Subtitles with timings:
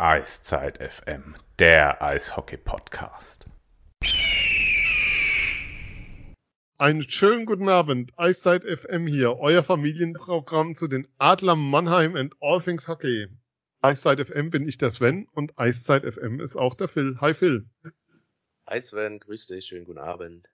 [0.00, 3.46] Eiszeit FM, der Eishockey-Podcast.
[6.78, 12.62] Einen schönen guten Abend, Eiszeit FM hier, euer Familienprogramm zu den Adler Mannheim and All
[12.62, 13.26] Things Hockey.
[13.82, 17.16] Eiszeit FM bin ich der Sven und Eiszeit FM ist auch der Phil.
[17.20, 17.68] Hi Phil.
[18.68, 20.48] Hi Sven, grüß dich, schönen guten Abend.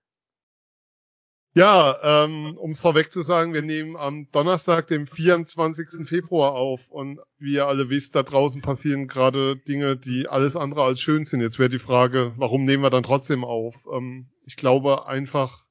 [1.57, 6.05] Ja, ähm, um es vorweg zu sagen, wir nehmen am Donnerstag, dem 24.
[6.05, 10.83] Februar auf und wie ihr alle wisst, da draußen passieren gerade Dinge, die alles andere
[10.83, 11.41] als schön sind.
[11.41, 13.77] Jetzt wäre die Frage, warum nehmen wir dann trotzdem auf?
[13.93, 15.65] Ähm, ich glaube einfach,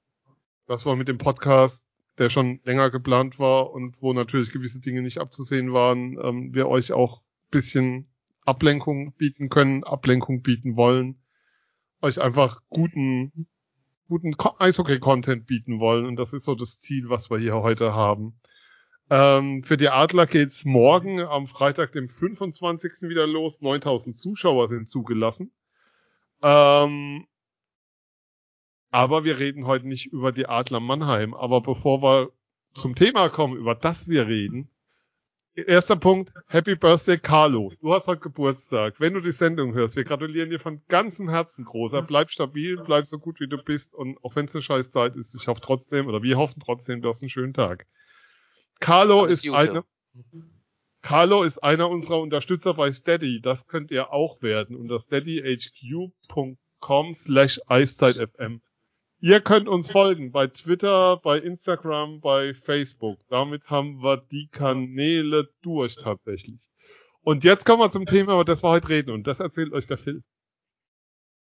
[0.67, 1.85] dass wir mit dem Podcast,
[2.17, 6.69] der schon länger geplant war und wo natürlich gewisse Dinge nicht abzusehen waren, ähm, wir
[6.69, 7.21] euch auch
[7.51, 8.07] bisschen
[8.45, 11.17] Ablenkung bieten können, Ablenkung bieten wollen,
[12.01, 13.47] euch einfach guten
[14.07, 16.05] guten Eishockey-Content bieten wollen.
[16.05, 18.39] Und das ist so das Ziel, was wir hier heute haben.
[19.09, 23.09] Ähm, für die Adler geht's morgen am Freitag, dem 25.
[23.09, 23.61] wieder los.
[23.61, 25.51] 9000 Zuschauer sind zugelassen.
[26.41, 27.27] Ähm,
[28.91, 31.33] aber wir reden heute nicht über die Adler Mannheim.
[31.33, 32.31] Aber bevor wir
[32.75, 34.69] zum Thema kommen, über das wir reden,
[35.55, 37.71] Erster Punkt, Happy Birthday Carlo.
[37.79, 38.95] Du hast heute Geburtstag.
[38.99, 42.01] Wenn du die Sendung hörst, wir gratulieren dir von ganzem Herzen, großer.
[42.01, 45.15] Bleib stabil, bleib so gut wie du bist und auch wenn es eine scheiß Zeit
[45.15, 47.85] ist, ich hoffe trotzdem, oder wir hoffen trotzdem, du hast einen schönen Tag.
[48.79, 49.83] Carlo ist eine,
[51.03, 53.39] Carlo ist einer unserer Unterstützer bei Steady.
[53.39, 56.57] Das könnt ihr auch werden unter steadyhq.com
[57.13, 58.59] slash eiszeitfm.
[59.25, 63.21] Ihr könnt uns folgen bei Twitter, bei Instagram, bei Facebook.
[63.29, 66.59] Damit haben wir die Kanäle durch tatsächlich.
[67.21, 69.11] Und jetzt kommen wir zum Thema, über das wir heute reden.
[69.11, 70.23] Und das erzählt euch der Phil.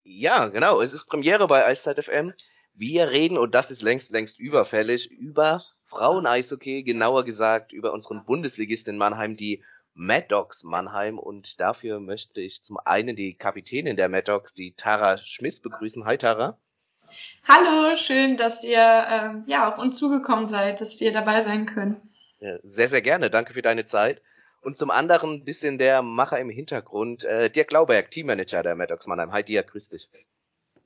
[0.02, 0.80] Ja, genau.
[0.80, 2.32] Es ist Premiere bei Eiszeit FM.
[2.74, 8.98] Wir reden, und das ist längst, längst überfällig, über Frauen-Eishockey, genauer gesagt über unseren Bundesligisten
[8.98, 9.62] Mannheim, die
[9.94, 11.20] Mad Dogs Mannheim.
[11.20, 16.04] Und dafür möchte ich zum einen die Kapitänin der Mad Dogs, die Tara Schmiss, begrüßen.
[16.04, 16.58] Hi, Tara.
[17.46, 21.96] Hallo, schön, dass ihr ähm, ja auf uns zugekommen seid, dass wir dabei sein können.
[22.40, 23.30] Ja, sehr, sehr gerne.
[23.30, 24.22] Danke für deine Zeit.
[24.62, 29.06] Und zum anderen ein bisschen der Macher im Hintergrund, äh, Dirk Glauberg, Teammanager der Maddox
[29.06, 29.32] Mannheim.
[29.32, 30.08] Hi Dirk, grüß dich.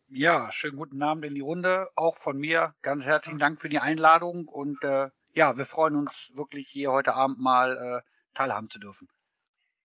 [0.08, 1.88] Ja, schönen guten Abend in die Runde.
[1.96, 6.30] Auch von mir ganz herzlichen Dank für die Einladung und äh, ja, wir freuen uns
[6.34, 9.08] wirklich hier heute Abend mal äh, teilhaben zu dürfen.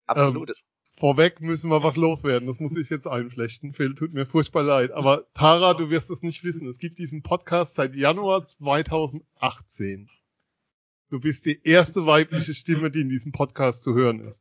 [0.06, 0.50] Absolut.
[0.50, 0.56] Ähm,
[0.98, 2.46] vorweg müssen wir was loswerden.
[2.46, 3.72] Das muss ich jetzt einflechten.
[3.72, 4.92] Phil, tut mir furchtbar leid.
[4.92, 6.66] Aber Tara, du wirst es nicht wissen.
[6.66, 10.08] Es gibt diesen Podcast seit Januar 2018.
[11.10, 14.40] Du bist die erste weibliche Stimme, die in diesem Podcast zu hören ist.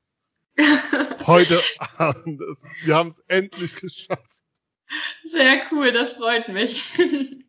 [1.27, 1.61] Heute
[1.97, 2.41] Abend.
[2.83, 4.31] Wir haben es endlich geschafft.
[5.23, 6.83] Sehr cool, das freut mich.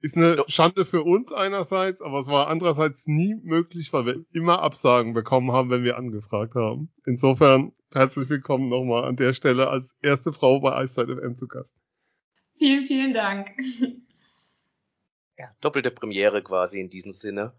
[0.00, 4.60] Ist eine Schande für uns einerseits, aber es war andererseits nie möglich, weil wir immer
[4.60, 6.92] Absagen bekommen haben, wenn wir angefragt haben.
[7.06, 11.74] Insofern herzlich willkommen nochmal an der Stelle als erste Frau bei Eiszeit FM zu Gast.
[12.58, 13.48] Vielen, vielen Dank.
[15.38, 17.52] Ja, doppelte Premiere quasi in diesem Sinne.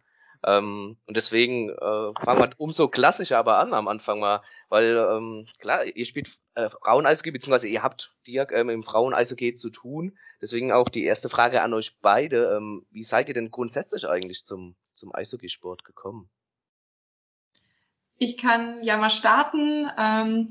[0.44, 5.48] Ähm, und deswegen äh, fangen wir umso klassischer aber an am Anfang mal, weil ähm,
[5.60, 6.28] klar, ihr spielt
[6.58, 10.18] äh, Frauen-Eishockey, beziehungsweise ihr habt Dirk ähm, im Frauen-Eishockey zu tun.
[10.42, 12.56] Deswegen auch die erste Frage an euch beide.
[12.58, 16.30] Ähm, wie seid ihr denn grundsätzlich eigentlich zum, zum Eishockeysport gekommen?
[18.18, 19.88] Ich kann ja mal starten.
[19.98, 20.50] Ähm,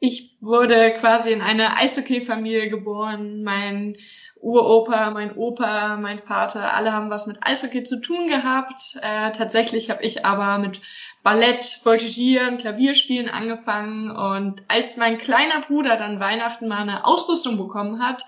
[0.00, 3.42] ich wurde quasi in eine Eishockey-Familie geboren.
[3.42, 3.96] Mein
[4.40, 8.98] Uropa, mein Opa, mein Vater, alle haben was mit Eishockey zu tun gehabt.
[9.02, 10.80] Äh, tatsächlich habe ich aber mit
[11.24, 18.00] Ballett, Voltigieren, Klavierspielen angefangen und als mein kleiner Bruder dann Weihnachten mal eine Ausrüstung bekommen
[18.00, 18.24] hat,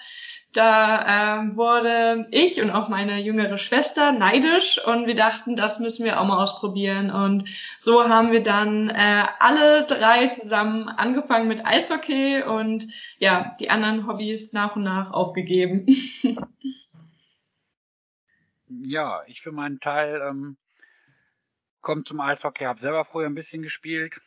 [0.53, 6.05] da ähm, wurde ich und auch meine jüngere Schwester neidisch und wir dachten, das müssen
[6.05, 7.11] wir auch mal ausprobieren.
[7.11, 7.45] Und
[7.79, 12.89] so haben wir dann äh, alle drei zusammen angefangen mit Eishockey und
[13.19, 15.87] ja, die anderen Hobbys nach und nach aufgegeben.
[18.69, 20.57] ja, ich für meinen Teil ähm,
[21.81, 24.21] komme zum Eishockey, habe selber früher ein bisschen gespielt,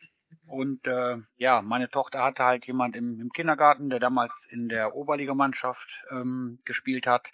[0.46, 4.94] und äh, ja, meine Tochter hatte halt jemand im, im Kindergarten, der damals in der
[4.94, 7.30] Oberligamannschaft ähm, gespielt hat.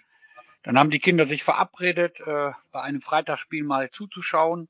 [0.62, 4.68] Dann haben die Kinder sich verabredet, äh, bei einem Freitagsspiel mal zuzuschauen.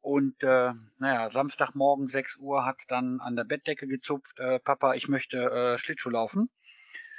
[0.00, 5.08] Und äh, naja, Samstagmorgen 6 Uhr hat dann an der Bettdecke gezupft, äh, Papa, ich
[5.08, 6.50] möchte äh, Schlittschuh laufen.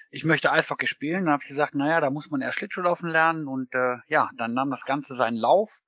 [0.09, 1.25] Ich möchte Eishockey spielen.
[1.25, 3.47] Dann habe ich gesagt, naja, da muss man erst Schlittschuh laufen lernen.
[3.47, 5.81] Und äh, ja, dann nahm das Ganze seinen Lauf.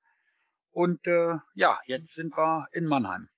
[0.72, 3.28] Und äh, ja, jetzt sind wir in Mannheim.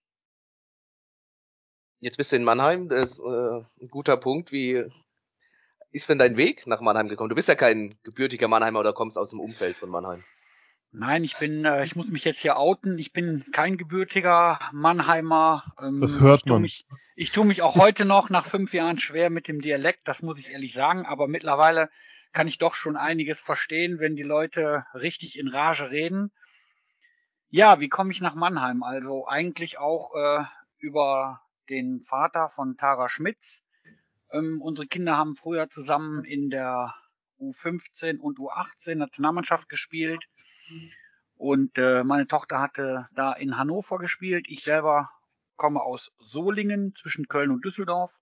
[2.03, 4.51] Jetzt bist du in Mannheim, das ist äh, ein guter Punkt.
[4.51, 4.85] Wie
[5.93, 7.29] ist denn dein Weg nach Mannheim gekommen?
[7.29, 10.25] Du bist ja kein gebürtiger Mannheimer oder kommst aus dem Umfeld von Mannheim.
[10.91, 12.99] Nein, ich bin, äh, ich muss mich jetzt hier outen.
[12.99, 15.63] Ich bin kein gebürtiger Mannheimer.
[15.81, 16.65] Ähm, das hört man.
[16.65, 19.61] Ich tue, mich, ich tue mich auch heute noch nach fünf Jahren schwer mit dem
[19.61, 21.07] Dialekt, das muss ich ehrlich sagen.
[21.07, 21.89] Aber mittlerweile
[22.33, 26.33] kann ich doch schon einiges verstehen, wenn die Leute richtig in Rage reden.
[27.49, 28.83] Ja, wie komme ich nach Mannheim?
[28.83, 30.43] Also eigentlich auch äh,
[30.79, 33.63] über den Vater von Tara Schmitz.
[34.31, 36.95] Ähm, unsere Kinder haben früher zusammen in der
[37.41, 40.25] U15 und U18 Nationalmannschaft gespielt.
[41.37, 44.47] Und äh, meine Tochter hatte da in Hannover gespielt.
[44.49, 45.11] Ich selber
[45.57, 48.13] komme aus Solingen zwischen Köln und Düsseldorf.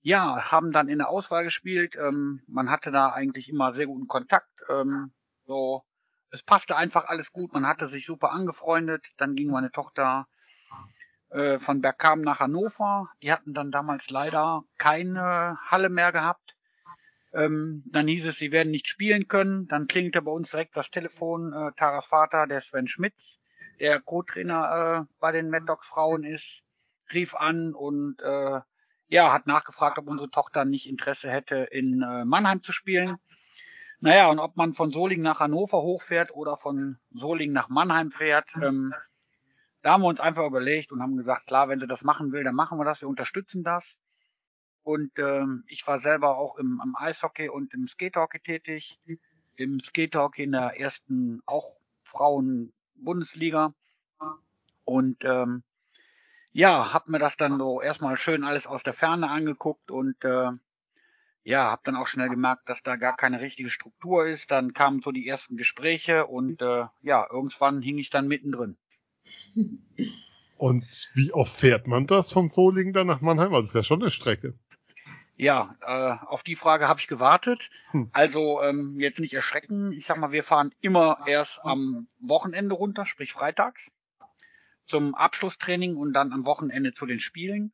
[0.00, 1.96] Ja, haben dann in der Auswahl gespielt.
[1.96, 4.50] Ähm, man hatte da eigentlich immer sehr guten Kontakt.
[4.68, 5.12] Ähm,
[5.46, 5.82] so,
[6.30, 7.52] es passte einfach alles gut.
[7.54, 9.06] Man hatte sich super angefreundet.
[9.16, 10.26] Dann ging meine Tochter
[11.34, 13.08] äh, von Bergkamen nach Hannover.
[13.20, 16.54] Die hatten dann damals leider keine Halle mehr gehabt.
[17.32, 19.66] Ähm, dann hieß es, sie werden nicht spielen können.
[19.66, 21.52] Dann klingelte bei uns direkt das Telefon.
[21.52, 23.40] Äh, Taras Vater, der Sven Schmitz,
[23.80, 26.62] der Co-Trainer äh, bei den Mad Dogs Frauen ist,
[27.12, 28.60] rief an und äh,
[29.08, 33.16] ja, hat nachgefragt, ob unsere Tochter nicht Interesse hätte, in äh, Mannheim zu spielen.
[33.98, 38.46] Naja, und ob man von Solingen nach Hannover hochfährt oder von Solingen nach Mannheim fährt,
[38.62, 38.94] ähm,
[39.84, 42.42] da haben wir uns einfach überlegt und haben gesagt, klar, wenn sie das machen will,
[42.42, 43.84] dann machen wir das, wir unterstützen das.
[44.82, 48.98] Und ähm, ich war selber auch im, im Eishockey und im Skatehockey tätig.
[49.56, 53.74] Im Skatehockey in der ersten auch Frauen-Bundesliga.
[54.86, 55.62] Und ähm,
[56.52, 60.50] ja, hab mir das dann so erstmal schön alles aus der Ferne angeguckt und äh,
[61.42, 64.50] ja, hab dann auch schnell gemerkt, dass da gar keine richtige Struktur ist.
[64.50, 68.78] Dann kamen so die ersten Gespräche und äh, ja, irgendwann hing ich dann mittendrin.
[70.56, 73.52] Und wie oft fährt man das von Solingen dann nach Mannheim?
[73.54, 74.54] Also das ist ja schon eine Strecke.
[75.36, 77.70] Ja, äh, auf die Frage habe ich gewartet.
[77.90, 78.08] Hm.
[78.12, 79.92] Also ähm, jetzt nicht erschrecken.
[79.92, 83.90] Ich sag mal, wir fahren immer erst am Wochenende runter, sprich freitags,
[84.86, 87.72] zum Abschlusstraining und dann am Wochenende zu den Spielen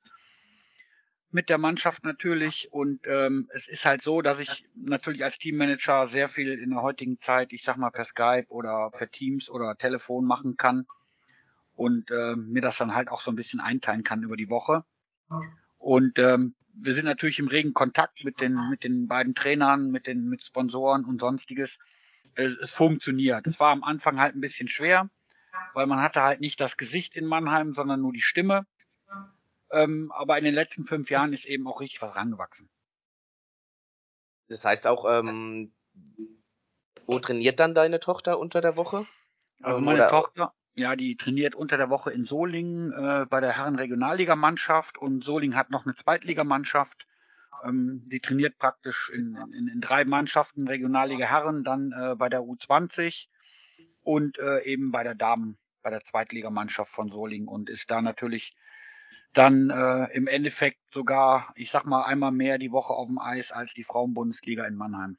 [1.30, 2.72] mit der Mannschaft natürlich.
[2.72, 6.80] Und ähm, es ist halt so, dass ich natürlich als Teammanager sehr viel in der
[6.80, 10.86] heutigen Zeit, ich sag mal per Skype oder per Teams oder Telefon machen kann
[11.80, 14.84] und äh, mir das dann halt auch so ein bisschen einteilen kann über die Woche.
[15.78, 20.06] Und ähm, wir sind natürlich im regen Kontakt mit den, mit den beiden Trainern, mit
[20.06, 21.78] den, mit Sponsoren und sonstiges.
[22.34, 23.46] Es, es funktioniert.
[23.46, 25.08] Es war am Anfang halt ein bisschen schwer,
[25.72, 28.66] weil man hatte halt nicht das Gesicht in Mannheim, sondern nur die Stimme.
[29.70, 32.68] Ähm, aber in den letzten fünf Jahren ist eben auch richtig was rangewachsen.
[34.48, 35.72] Das heißt auch, ähm,
[37.06, 39.06] wo trainiert dann deine Tochter unter der Woche?
[39.62, 40.10] Also ähm, meine Oder?
[40.10, 45.56] Tochter, ja, die trainiert unter der Woche in Solingen äh, bei der Herren-Regionalligamannschaft und Solingen
[45.56, 47.06] hat noch eine Zweitligamannschaft.
[47.64, 52.40] Ähm, die trainiert praktisch in, in, in drei Mannschaften, Regionalliga Herren, dann äh, bei der
[52.40, 53.28] U20
[54.02, 58.56] und äh, eben bei der Damen, bei der Zweitligamannschaft von Solingen und ist da natürlich
[59.32, 63.52] dann äh, im Endeffekt sogar, ich sag mal, einmal mehr die Woche auf dem Eis
[63.52, 65.18] als die Frauenbundesliga in Mannheim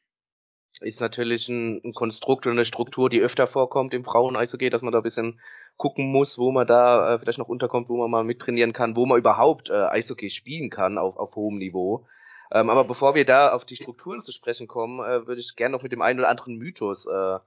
[0.79, 4.91] ist natürlich ein, ein Konstrukt und eine Struktur, die öfter vorkommt im Frauen-Eishockey, dass man
[4.91, 5.39] da ein bisschen
[5.77, 9.06] gucken muss, wo man da äh, vielleicht noch unterkommt, wo man mal mittrainieren kann, wo
[9.06, 12.06] man überhaupt äh, Eishockey spielen kann auf, auf hohem Niveau.
[12.51, 15.75] Ähm, aber bevor wir da auf die Strukturen zu sprechen kommen, äh, würde ich gerne
[15.75, 17.39] noch mit dem einen oder anderen Mythos äh,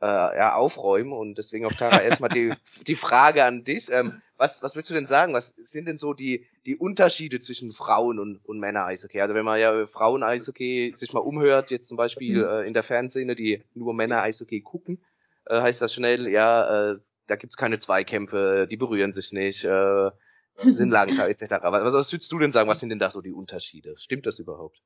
[0.00, 2.52] äh, ja, aufräumen und deswegen auch Tara erstmal die,
[2.86, 3.90] die Frage an dich.
[3.90, 5.34] Ähm, was, was willst du denn sagen?
[5.34, 9.20] Was sind denn so die, die Unterschiede zwischen Frauen und, und Männer-Eishockey?
[9.20, 12.48] Also wenn man ja Frauen-Eishockey sich mal umhört, jetzt zum Beispiel mhm.
[12.48, 15.04] äh, in der Fernsehne, die nur Männer-Eishockey gucken,
[15.46, 20.10] äh, heißt das schnell, ja, äh, da gibt's keine Zweikämpfe, die berühren sich nicht, äh,
[20.54, 21.42] sind langsam etc.
[21.62, 22.68] Was, was würdest du denn sagen?
[22.68, 23.94] Was sind denn da so die Unterschiede?
[23.98, 24.80] Stimmt das überhaupt?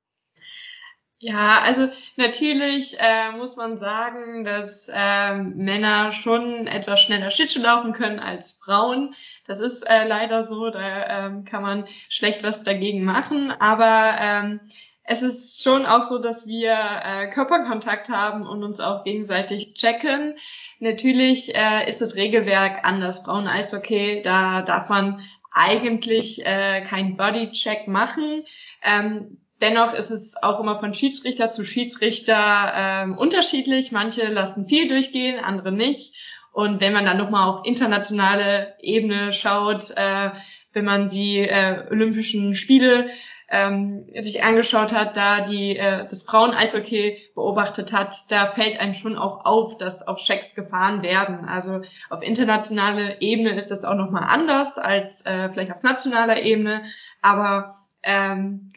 [1.20, 7.92] Ja, also natürlich äh, muss man sagen, dass äh, Männer schon etwas schneller Schlittschuh laufen
[7.92, 9.14] können als Frauen.
[9.46, 13.52] Das ist äh, leider so, da ähm, kann man schlecht was dagegen machen.
[13.52, 14.60] Aber ähm,
[15.04, 20.36] es ist schon auch so, dass wir äh, Körperkontakt haben und uns auch gegenseitig checken.
[20.78, 23.20] Natürlich äh, ist das Regelwerk anders.
[23.24, 25.20] Frauen-Eishockey, da darf man
[25.52, 28.44] eigentlich äh, keinen Bodycheck machen.
[28.82, 33.92] Ähm, Dennoch ist es auch immer von Schiedsrichter zu Schiedsrichter ähm, unterschiedlich.
[33.92, 36.14] Manche lassen viel durchgehen, andere nicht.
[36.52, 40.32] Und wenn man dann nochmal auf internationale Ebene schaut, äh,
[40.74, 43.08] wenn man die äh, Olympischen Spiele
[43.48, 49.16] ähm, sich angeschaut hat, da die äh, das Frauen-Eishockey beobachtet hat, da fällt einem schon
[49.16, 51.46] auch auf, dass auch Checks gefahren werden.
[51.46, 51.80] Also
[52.10, 56.84] auf internationaler Ebene ist das auch nochmal anders als äh, vielleicht auf nationaler Ebene,
[57.22, 58.68] aber ähm,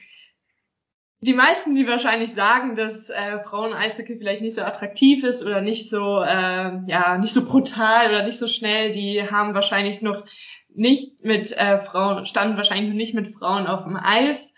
[1.21, 5.89] die meisten, die wahrscheinlich sagen, dass äh, Frauen-Eishockey vielleicht nicht so attraktiv ist oder nicht
[5.89, 10.25] so, äh, ja, nicht so brutal oder nicht so schnell, die haben wahrscheinlich noch
[10.73, 14.53] nicht mit äh, Frauen, standen wahrscheinlich noch nicht mit Frauen auf dem Eis.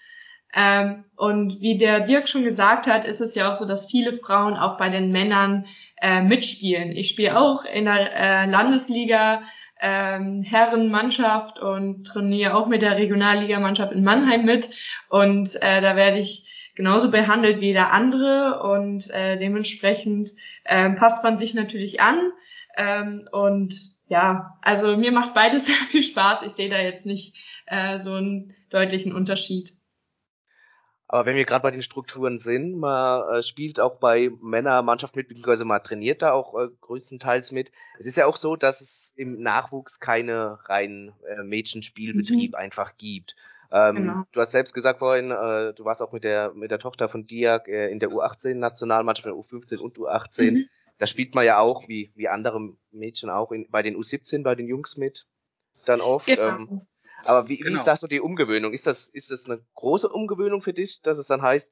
[0.53, 4.11] Ähm, und wie der Dirk schon gesagt hat, ist es ja auch so, dass viele
[4.11, 5.65] Frauen auch bei den Männern
[6.01, 6.91] äh, mitspielen.
[6.91, 9.43] Ich spiele auch in der äh, Landesliga
[9.79, 14.69] ähm, Herrenmannschaft und trainiere auch mit der Regionalligamannschaft in Mannheim mit.
[15.09, 20.29] Und äh, da werde ich genauso behandelt wie jeder andere und äh, dementsprechend
[20.63, 22.31] äh, passt man sich natürlich an.
[22.77, 23.75] Ähm, und
[24.07, 26.43] ja, also mir macht beides sehr viel Spaß.
[26.43, 29.74] Ich sehe da jetzt nicht äh, so einen deutlichen Unterschied.
[31.12, 35.27] Aber wenn wir gerade bei den Strukturen sind, man äh, spielt auch bei Männermannschaft mit,
[35.27, 37.71] beziehungsweise man trainiert da auch äh, größtenteils mit.
[38.00, 42.55] Es ist ja auch so, dass es im Nachwuchs keine reinen äh, Mädchenspielbetrieb mhm.
[42.55, 43.35] einfach gibt.
[43.69, 44.23] Ähm, genau.
[44.31, 47.27] Du hast selbst gesagt vorhin, äh, du warst auch mit der mit der Tochter von
[47.27, 50.51] Diak äh, in der U18-Nationalmannschaft, in der U15 und U18.
[50.51, 50.69] Mhm.
[50.97, 54.55] Da spielt man ja auch, wie, wie andere Mädchen auch, in, bei den U17, bei
[54.55, 55.25] den Jungs mit,
[55.85, 56.27] dann oft.
[56.27, 56.41] Genau.
[56.41, 56.81] Ähm,
[57.25, 57.67] aber wie, genau.
[57.67, 57.85] wie ist genau.
[57.85, 58.73] das so die Umgewöhnung?
[58.73, 61.69] Ist das, ist das eine große Umgewöhnung für dich, dass es dann heißt,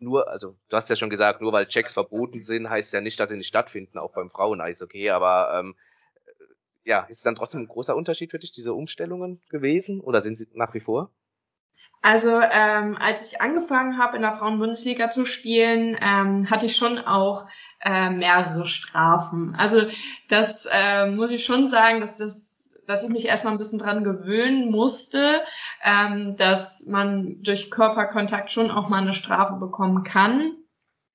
[0.00, 3.20] nur, also du hast ja schon gesagt, nur weil Checks verboten sind, heißt ja nicht,
[3.20, 5.76] dass sie nicht stattfinden, auch beim Fraueneis, okay, aber ähm,
[6.84, 10.48] ja, ist dann trotzdem ein großer Unterschied für dich, diese Umstellungen gewesen oder sind sie
[10.54, 11.10] nach wie vor?
[12.02, 16.98] Also ähm, als ich angefangen habe, in der Frauenbundesliga zu spielen, ähm, hatte ich schon
[16.98, 17.46] auch
[17.80, 19.54] äh, mehrere Strafen.
[19.56, 19.82] Also
[20.28, 22.52] das äh, muss ich schon sagen, dass das
[22.86, 25.40] dass ich mich erstmal ein bisschen dran gewöhnen musste,
[25.84, 30.56] ähm, dass man durch Körperkontakt schon auch mal eine Strafe bekommen kann.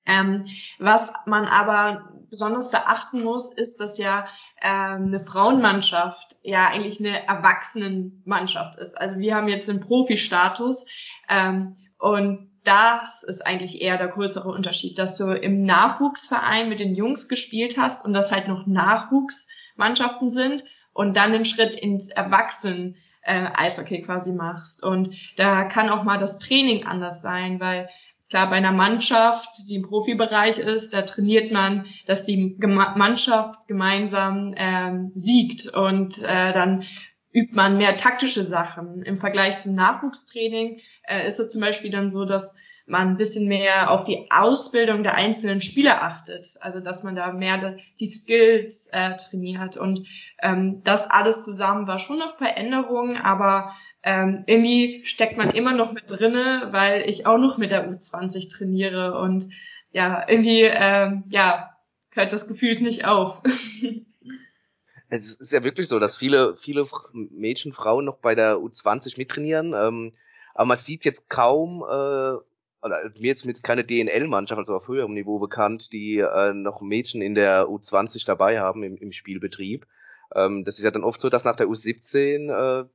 [0.08, 0.46] Ähm,
[0.78, 4.26] was man aber besonders beachten muss, ist, dass ja
[4.60, 8.98] ähm, eine Frauenmannschaft ja eigentlich eine Erwachsenenmannschaft ist.
[8.98, 10.86] Also wir haben jetzt einen Profi-Status
[11.28, 16.94] ähm, und das ist eigentlich eher der größere Unterschied, dass du im Nachwuchsverein mit den
[16.94, 22.96] Jungs gespielt hast und das halt noch Nachwuchsmannschaften sind und dann den Schritt ins Erwachsenen
[23.22, 24.82] äh, Eishockey quasi machst.
[24.82, 27.88] Und da kann auch mal das Training anders sein, weil
[28.28, 34.54] Klar, bei einer Mannschaft, die im Profibereich ist, da trainiert man, dass die Mannschaft gemeinsam
[34.56, 36.84] ähm, siegt und äh, dann
[37.32, 39.02] übt man mehr taktische Sachen.
[39.02, 42.54] Im Vergleich zum Nachwuchstraining äh, ist es zum Beispiel dann so, dass
[42.86, 46.56] man ein bisschen mehr auf die Ausbildung der einzelnen Spieler achtet.
[46.60, 49.76] Also dass man da mehr die Skills äh, trainiert.
[49.76, 50.06] Und
[50.42, 53.74] ähm, das alles zusammen war schon eine Veränderung, aber
[54.08, 58.50] ähm, irgendwie steckt man immer noch mit drinne, weil ich auch noch mit der U20
[58.50, 59.44] trainiere und
[59.92, 61.76] ja, irgendwie, ähm, ja,
[62.12, 63.42] hört das gefühlt nicht auf.
[65.10, 69.74] es ist ja wirklich so, dass viele, viele Mädchen, Frauen noch bei der U20 mittrainieren,
[69.74, 70.14] ähm,
[70.54, 72.36] aber man sieht jetzt kaum, äh,
[72.80, 77.20] oder mir ist mit keine DNL-Mannschaft, also auf höherem Niveau bekannt, die äh, noch Mädchen
[77.20, 79.86] in der U20 dabei haben im, im Spielbetrieb.
[80.34, 82.88] Ähm, das ist ja dann oft so, dass nach der U17 äh,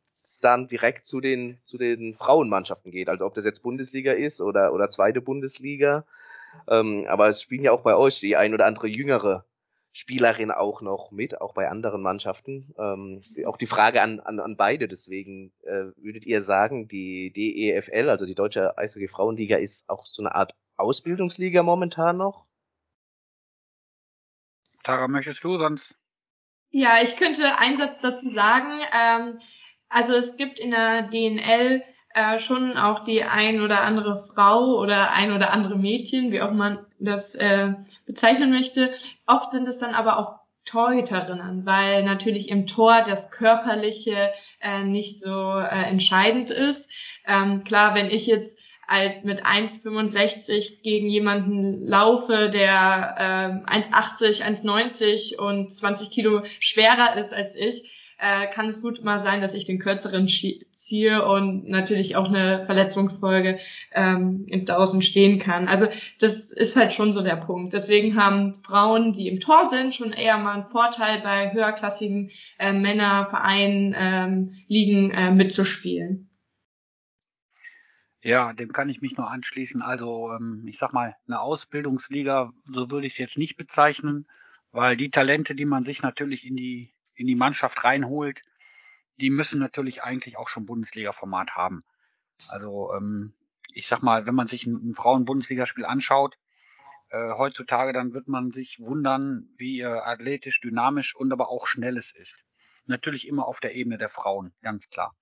[0.43, 3.09] dann direkt zu den, zu den Frauenmannschaften geht.
[3.09, 6.05] Also ob das jetzt Bundesliga ist oder, oder zweite Bundesliga.
[6.67, 9.45] Ähm, aber es spielen ja auch bei euch die ein oder andere jüngere
[9.91, 12.73] Spielerin auch noch mit, auch bei anderen Mannschaften.
[12.79, 18.09] Ähm, auch die Frage an, an, an beide, deswegen äh, würdet ihr sagen, die DEFL,
[18.09, 22.45] also die Deutsche Eishockey Frauenliga, ist auch so eine Art Ausbildungsliga momentan noch?
[24.83, 25.95] Tara, möchtest du sonst?
[26.71, 28.71] Ja, ich könnte einen Satz dazu sagen.
[28.91, 29.39] Ähm,
[29.93, 31.83] also es gibt in der DNL
[32.13, 36.51] äh, schon auch die ein oder andere Frau oder ein oder andere Mädchen, wie auch
[36.51, 37.73] man das äh,
[38.05, 38.93] bezeichnen möchte.
[39.25, 44.31] Oft sind es dann aber auch Torhüterinnen, weil natürlich im Tor das Körperliche
[44.61, 46.89] äh, nicht so äh, entscheidend ist.
[47.25, 55.37] Ähm, klar, wenn ich jetzt halt mit 1,65 gegen jemanden laufe, der äh, 1,80, 1,90
[55.37, 57.89] und 20 Kilo schwerer ist als ich,
[58.23, 62.65] äh, kann es gut mal sein, dass ich den kürzeren ziehe und natürlich auch eine
[62.65, 63.59] Verletzungsfolge
[63.91, 65.67] ähm, draußen stehen kann.
[65.67, 65.87] Also
[66.19, 67.73] das ist halt schon so der Punkt.
[67.73, 72.71] Deswegen haben Frauen, die im Tor sind, schon eher mal einen Vorteil bei höherklassigen äh,
[72.71, 76.29] Männervereinen ähm, liegen äh, mitzuspielen.
[78.21, 79.81] Ja, dem kann ich mich nur anschließen.
[79.81, 84.27] Also ähm, ich sag mal, eine Ausbildungsliga, so würde ich es jetzt nicht bezeichnen,
[84.71, 88.41] weil die Talente, die man sich natürlich in die in die Mannschaft reinholt,
[89.17, 91.81] die müssen natürlich eigentlich auch schon Bundesliga-Format haben.
[92.49, 93.33] Also ähm,
[93.73, 96.37] ich sag mal, wenn man sich ein, Frauen-Bundesligaspiel anschaut,
[97.09, 101.97] äh, heutzutage, dann wird man sich wundern, wie äh, athletisch, dynamisch und aber auch schnell
[101.97, 102.35] es ist.
[102.85, 105.15] Natürlich immer auf der Ebene der Frauen, ganz klar.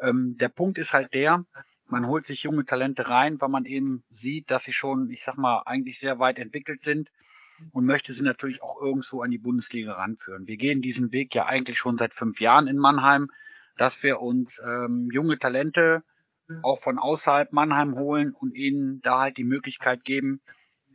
[0.00, 1.44] Ähm, der Punkt ist halt der,
[1.86, 5.36] man holt sich junge Talente rein, weil man eben sieht, dass sie schon, ich sag
[5.36, 7.10] mal, eigentlich sehr weit entwickelt sind
[7.72, 10.46] und möchte sie natürlich auch irgendwo an die Bundesliga ranführen.
[10.46, 13.30] Wir gehen diesen Weg ja eigentlich schon seit fünf Jahren in Mannheim,
[13.76, 16.02] dass wir uns ähm, junge Talente
[16.62, 20.40] auch von außerhalb Mannheim holen und ihnen da halt die Möglichkeit geben,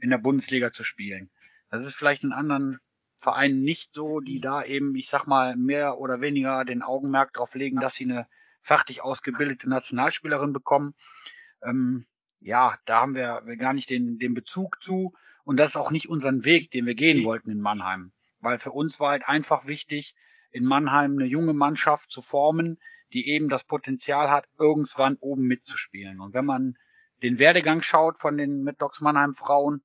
[0.01, 1.29] in der Bundesliga zu spielen.
[1.69, 2.79] Das ist vielleicht in anderen
[3.19, 7.55] Vereinen nicht so, die da eben, ich sag mal, mehr oder weniger den Augenmerk darauf
[7.55, 8.27] legen, dass sie eine
[8.61, 10.93] fertig ausgebildete Nationalspielerin bekommen.
[11.63, 12.05] Ähm,
[12.39, 15.13] ja, da haben wir, wir gar nicht den, den Bezug zu.
[15.45, 18.11] Und das ist auch nicht unseren Weg, den wir gehen wollten in Mannheim.
[18.41, 20.15] Weil für uns war halt einfach wichtig,
[20.51, 22.77] in Mannheim eine junge Mannschaft zu formen,
[23.13, 26.19] die eben das Potenzial hat, irgendwann oben mitzuspielen.
[26.19, 26.75] Und wenn man
[27.21, 29.81] den Werdegang schaut von den Middogs Mannheim Frauen,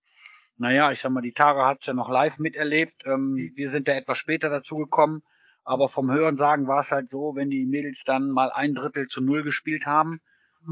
[0.56, 3.04] naja, ich sag mal, die Tara hat's ja noch live miterlebt.
[3.06, 5.22] Ähm, wir sind da etwas später dazu gekommen.
[5.64, 9.08] Aber vom Hören sagen war es halt so, wenn die Mädels dann mal ein Drittel
[9.08, 10.20] zu null gespielt haben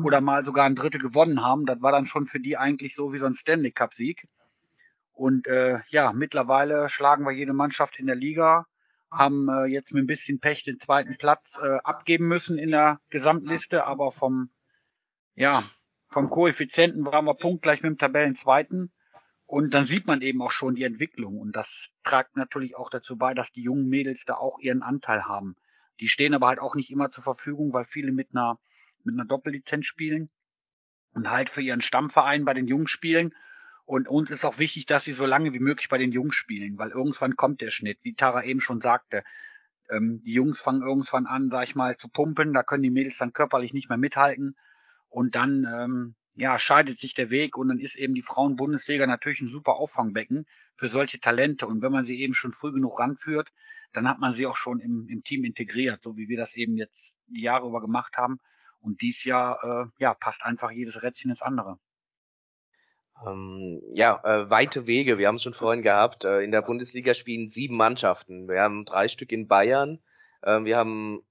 [0.04, 3.12] oder mal sogar ein Drittel gewonnen haben, das war dann schon für die eigentlich so
[3.12, 4.26] wie so ein Stanley Cup Sieg.
[5.18, 8.66] Und äh, ja, mittlerweile schlagen wir jede Mannschaft in der Liga,
[9.10, 13.00] haben äh, jetzt mit ein bisschen Pech den zweiten Platz äh, abgeben müssen in der
[13.10, 14.50] Gesamtliste, aber vom
[15.34, 15.64] ja
[16.08, 18.92] vom Koeffizienten waren wir punktgleich mit dem Tabellenzweiten.
[19.44, 21.38] Und dann sieht man eben auch schon die Entwicklung.
[21.38, 21.68] Und das
[22.04, 25.56] tragt natürlich auch dazu bei, dass die jungen Mädels da auch ihren Anteil haben.
[26.00, 28.58] Die stehen aber halt auch nicht immer zur Verfügung, weil viele mit einer,
[29.04, 30.30] mit einer Doppellizenz spielen
[31.12, 33.34] und halt für ihren Stammverein bei den Jungs spielen.
[33.88, 36.76] Und uns ist auch wichtig, dass sie so lange wie möglich bei den Jungs spielen,
[36.76, 39.24] weil irgendwann kommt der Schnitt, wie Tara eben schon sagte.
[39.88, 43.16] Ähm, die Jungs fangen irgendwann an, sag ich mal, zu pumpen, da können die Mädels
[43.16, 44.56] dann körperlich nicht mehr mithalten.
[45.08, 49.40] Und dann ähm, ja, scheidet sich der Weg und dann ist eben die Frauenbundesliga natürlich
[49.40, 50.44] ein super Auffangbecken
[50.76, 51.66] für solche Talente.
[51.66, 53.48] Und wenn man sie eben schon früh genug ranführt,
[53.94, 56.76] dann hat man sie auch schon im, im Team integriert, so wie wir das eben
[56.76, 58.38] jetzt die Jahre über gemacht haben.
[58.80, 61.78] Und dies Jahr, äh, ja, passt einfach jedes Rädchen ins andere.
[63.26, 65.18] Ähm, ja, äh, weite Wege.
[65.18, 66.24] Wir haben es schon vorhin gehabt.
[66.24, 68.48] Äh, in der Bundesliga spielen sieben Mannschaften.
[68.48, 69.98] Wir haben drei Stück in Bayern.
[70.42, 71.22] Äh, wir haben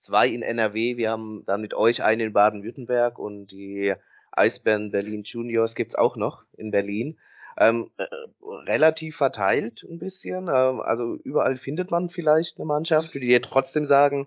[0.00, 0.96] zwei in NRW.
[0.96, 3.94] Wir haben dann mit euch einen in Baden-Württemberg und die
[4.32, 7.18] Eisbären Berlin Juniors gibt's auch noch in Berlin.
[7.58, 8.04] Ähm, äh,
[8.66, 10.48] relativ verteilt ein bisschen.
[10.48, 14.26] Ähm, also überall findet man vielleicht eine Mannschaft, würde dir trotzdem sagen,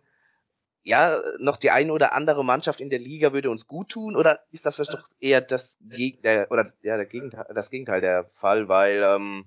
[0.83, 4.39] ja, noch die eine oder andere Mannschaft in der Liga würde uns gut tun, oder
[4.51, 8.67] ist das vielleicht doch eher das Gegenteil, oder ja, der Gegenteil, das Gegenteil der Fall,
[8.67, 9.45] weil ähm,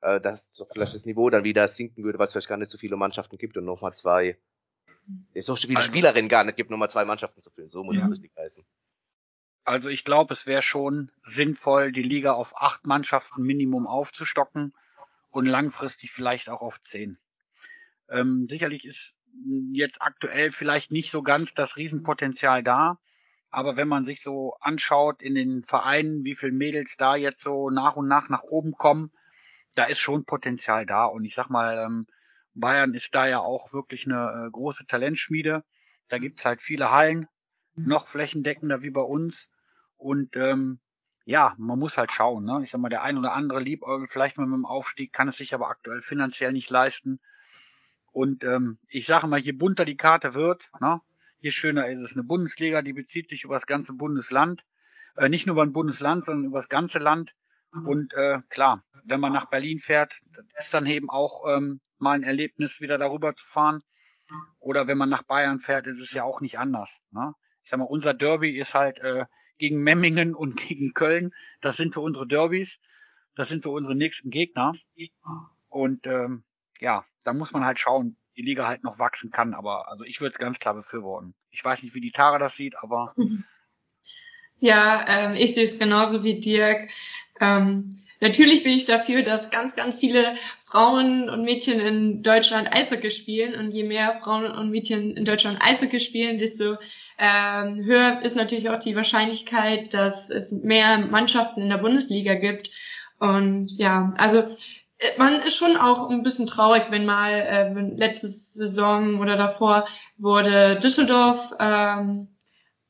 [0.00, 2.70] äh, das doch vielleicht das Niveau dann wieder sinken würde, weil es vielleicht gar nicht
[2.70, 4.36] so viele Mannschaften gibt und nochmal zwei,
[5.40, 7.70] so viele also Spielerinnen gar nicht gibt, nochmal zwei Mannschaften zu füllen.
[7.70, 8.04] So muss ja.
[8.04, 8.64] es richtig heißen.
[9.64, 14.74] Also ich glaube, es wäre schon sinnvoll, die Liga auf acht Mannschaften Minimum aufzustocken
[15.30, 17.18] und langfristig vielleicht auch auf zehn.
[18.08, 19.14] Ähm, sicherlich ist
[19.72, 22.98] jetzt aktuell vielleicht nicht so ganz das Riesenpotenzial da,
[23.50, 27.68] aber wenn man sich so anschaut in den Vereinen, wie viele Mädels da jetzt so
[27.70, 29.12] nach und nach nach oben kommen,
[29.74, 31.04] da ist schon Potenzial da.
[31.04, 32.06] Und ich sag mal, ähm,
[32.54, 35.64] Bayern ist da ja auch wirklich eine äh, große Talentschmiede.
[36.08, 37.28] Da gibt's halt viele Hallen,
[37.74, 39.50] noch flächendeckender wie bei uns.
[39.96, 40.80] Und ähm,
[41.24, 42.44] ja, man muss halt schauen.
[42.44, 42.60] Ne?
[42.64, 45.36] Ich sag mal, der ein oder andere Liebäugel vielleicht mal mit dem Aufstieg, kann es
[45.36, 47.20] sich aber aktuell finanziell nicht leisten.
[48.12, 51.00] Und ähm, ich sage mal, je bunter die Karte wird, ne,
[51.40, 52.12] je schöner ist es.
[52.12, 54.64] Eine Bundesliga, die bezieht sich über das ganze Bundesland.
[55.16, 57.34] Äh, nicht nur über ein Bundesland, sondern über das ganze Land.
[57.72, 60.20] Und äh, klar, wenn man nach Berlin fährt,
[60.58, 63.82] ist dann eben auch ähm, mal ein Erlebnis, wieder darüber zu fahren.
[64.58, 66.90] Oder wenn man nach Bayern fährt, ist es ja auch nicht anders.
[67.10, 67.34] Ne?
[67.62, 69.24] Ich sag mal, unser Derby ist halt äh,
[69.56, 71.32] gegen Memmingen und gegen Köln.
[71.62, 72.78] Das sind so unsere Derbys.
[73.34, 74.74] Das sind so unsere nächsten Gegner.
[75.70, 76.44] Und ähm,
[76.82, 79.54] ja, da muss man halt schauen, die Liga halt noch wachsen kann.
[79.54, 81.34] Aber also ich würde es ganz klar befürworten.
[81.50, 83.14] Ich weiß nicht, wie die Tara das sieht, aber.
[84.64, 86.88] Ja, ähm, ich sehe es genauso wie Dirk.
[87.40, 87.90] Ähm,
[88.20, 93.56] natürlich bin ich dafür, dass ganz, ganz viele Frauen und Mädchen in Deutschland Eishockey spielen.
[93.56, 96.76] Und je mehr Frauen und Mädchen in Deutschland Eishockey spielen, desto
[97.18, 102.70] ähm, höher ist natürlich auch die Wahrscheinlichkeit, dass es mehr Mannschaften in der Bundesliga gibt.
[103.18, 104.44] Und ja, also
[105.18, 109.86] man ist schon auch ein bisschen traurig, wenn mal äh, letzte Saison oder davor
[110.16, 112.28] wurde Düsseldorf ähm,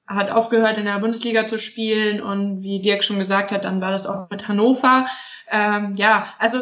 [0.07, 3.91] hat aufgehört in der Bundesliga zu spielen und wie Dirk schon gesagt hat, dann war
[3.91, 5.07] das auch mit Hannover.
[5.51, 6.61] Ähm, ja, also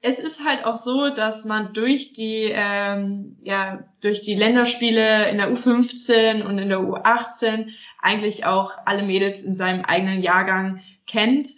[0.00, 5.38] es ist halt auch so, dass man durch die ähm, ja durch die Länderspiele in
[5.38, 7.68] der U15 und in der U18
[8.00, 11.48] eigentlich auch alle Mädels in seinem eigenen Jahrgang kennt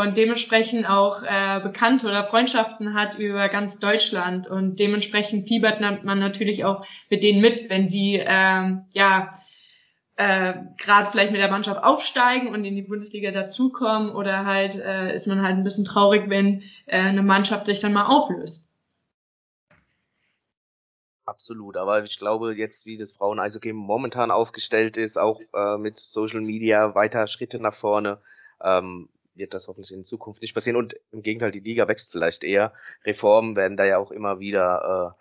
[0.00, 6.18] und dementsprechend auch äh, Bekannte oder Freundschaften hat über ganz Deutschland und dementsprechend fiebert man
[6.18, 9.38] natürlich auch mit denen mit, wenn sie ähm, ja
[10.16, 15.12] äh, gerade vielleicht mit der Mannschaft aufsteigen und in die Bundesliga dazukommen oder halt äh,
[15.14, 18.72] ist man halt ein bisschen traurig, wenn äh, eine Mannschaft sich dann mal auflöst.
[21.24, 26.40] Absolut, aber ich glaube jetzt, wie das Frauen-Eishockey momentan aufgestellt ist, auch äh, mit Social
[26.40, 28.20] Media weiter Schritte nach vorne,
[28.60, 30.76] ähm, wird das hoffentlich in Zukunft nicht passieren.
[30.76, 32.72] Und im Gegenteil, die Liga wächst vielleicht eher.
[33.04, 35.16] Reformen werden da ja auch immer wieder,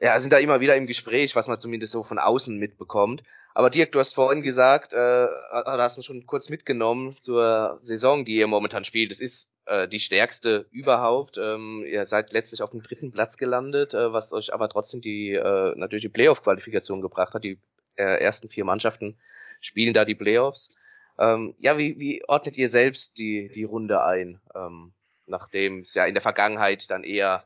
[0.00, 3.22] äh, ja, sind da immer wieder im Gespräch, was man zumindest so von außen mitbekommt.
[3.54, 8.36] Aber Dirk, du hast vorhin gesagt, äh, hast du schon kurz mitgenommen zur Saison, die
[8.36, 9.10] ihr momentan spielt.
[9.10, 11.38] Es ist äh, die stärkste überhaupt.
[11.38, 15.32] Ähm, ihr seid letztlich auf dem dritten Platz gelandet, äh, was euch aber trotzdem die
[15.32, 17.42] äh, natürlich die Playoff-Qualifikation gebracht hat.
[17.42, 17.58] Die
[17.96, 19.18] äh, ersten vier Mannschaften
[19.60, 20.70] spielen da die Playoffs.
[21.18, 24.92] Ähm, ja, wie, wie ordnet ihr selbst die, die Runde ein, ähm,
[25.26, 27.44] nachdem es ja in der Vergangenheit dann eher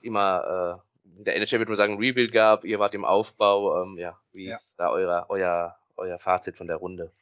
[0.00, 3.98] immer äh, in der NHL würde man sagen Rebuild gab, ihr wart im Aufbau, ähm,
[3.98, 4.56] ja, wie ja.
[4.56, 7.12] ist da euer, euer, euer Fazit von der Runde?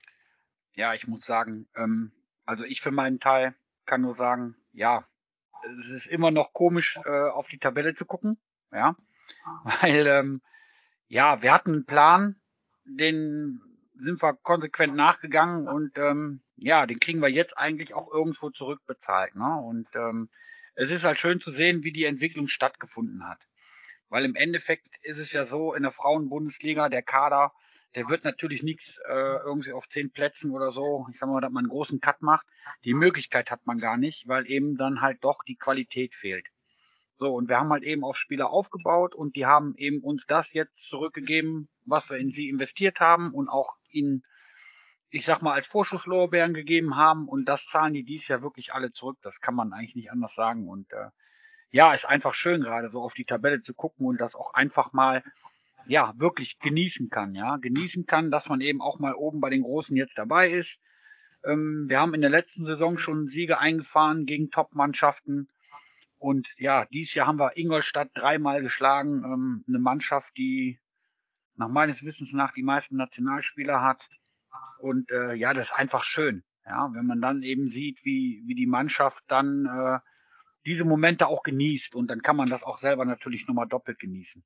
[0.74, 2.12] Ja, ich muss sagen, ähm,
[2.44, 3.54] also ich für meinen Teil
[3.86, 5.04] kann nur sagen, ja,
[5.80, 8.38] es ist immer noch komisch, äh, auf die Tabelle zu gucken,
[8.72, 8.96] ja,
[9.80, 10.42] weil, ähm,
[11.08, 12.36] ja, wir hatten einen Plan,
[12.84, 13.60] den
[13.98, 19.34] sind wir konsequent nachgegangen und ähm, ja, den kriegen wir jetzt eigentlich auch irgendwo zurückbezahlt.
[19.34, 19.56] Ne?
[19.56, 20.28] Und ähm,
[20.74, 23.40] es ist halt schön zu sehen, wie die Entwicklung stattgefunden hat.
[24.08, 27.52] Weil im Endeffekt ist es ja so, in der Frauenbundesliga, der Kader,
[27.94, 31.50] der wird natürlich nichts äh, irgendwie auf zehn Plätzen oder so, ich sag mal, dass
[31.50, 32.46] man einen großen Cut macht.
[32.84, 36.46] Die Möglichkeit hat man gar nicht, weil eben dann halt doch die Qualität fehlt.
[37.18, 40.52] So, und wir haben halt eben auf Spieler aufgebaut und die haben eben uns das
[40.52, 44.22] jetzt zurückgegeben, was wir in sie investiert haben und auch ihnen,
[45.10, 47.28] ich sag mal, als Vorschusslorbeeren gegeben haben.
[47.28, 49.18] Und das zahlen die dies Jahr wirklich alle zurück.
[49.22, 50.68] Das kann man eigentlich nicht anders sagen.
[50.68, 51.08] Und äh,
[51.70, 54.92] ja, ist einfach schön, gerade so auf die Tabelle zu gucken und das auch einfach
[54.92, 55.24] mal
[55.86, 59.62] ja, wirklich genießen kann, ja, genießen kann, dass man eben auch mal oben bei den
[59.62, 60.78] Großen jetzt dabei ist.
[61.44, 65.48] Ähm, wir haben in der letzten Saison schon Siege eingefahren gegen Top-Mannschaften.
[66.18, 69.22] Und ja, dieses Jahr haben wir Ingolstadt dreimal geschlagen.
[69.24, 70.78] Ähm, eine Mannschaft, die
[71.56, 74.08] nach meines Wissens nach die meisten Nationalspieler hat.
[74.78, 76.44] Und äh, ja, das ist einfach schön.
[76.64, 79.98] Ja, wenn man dann eben sieht, wie, wie die Mannschaft dann äh,
[80.66, 84.44] diese Momente auch genießt und dann kann man das auch selber natürlich nochmal doppelt genießen.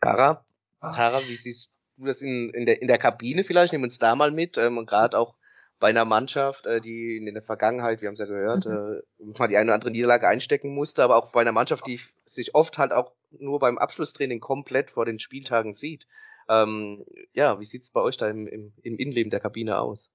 [0.00, 0.44] Tara,
[0.80, 3.72] Tara, wie siehst du das in, in, der, in der Kabine vielleicht?
[3.72, 5.36] Nehmen wir uns da mal mit ähm, und gerade auch
[5.78, 9.02] bei einer Mannschaft, äh, die in der Vergangenheit, wir haben es ja gehört, mhm.
[9.34, 12.00] äh, mal die eine oder andere Niederlage einstecken musste, aber auch bei einer Mannschaft, die
[12.38, 16.06] sich oft halt auch nur beim Abschlusstraining komplett vor den Spieltagen sieht.
[16.48, 20.08] Ähm, ja, wie sieht's bei euch da im, im, im Innenleben der Kabine aus?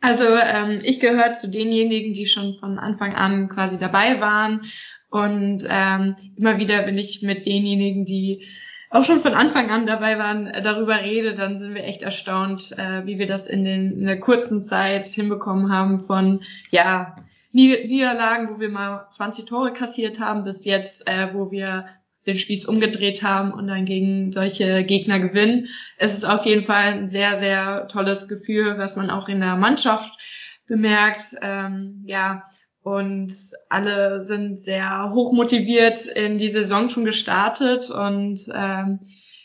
[0.00, 4.62] Also ähm, ich gehöre zu denjenigen, die schon von Anfang an quasi dabei waren
[5.10, 8.46] und ähm, immer wieder bin ich mit denjenigen, die
[8.90, 12.72] auch schon von Anfang an dabei waren, äh, darüber rede, dann sind wir echt erstaunt,
[12.78, 17.16] äh, wie wir das in, den, in der kurzen Zeit hinbekommen haben von, ja,
[17.54, 21.86] Niederlagen, wo wir mal 20 Tore kassiert haben, bis jetzt, äh, wo wir
[22.26, 25.68] den Spieß umgedreht haben und dann gegen solche Gegner gewinnen.
[25.96, 29.56] Es ist auf jeden Fall ein sehr, sehr tolles Gefühl, was man auch in der
[29.56, 30.18] Mannschaft
[30.66, 31.36] bemerkt.
[31.42, 32.44] Ähm, ja,
[32.82, 33.32] und
[33.70, 39.00] alle sind sehr hoch motiviert in die Saison schon gestartet und ähm,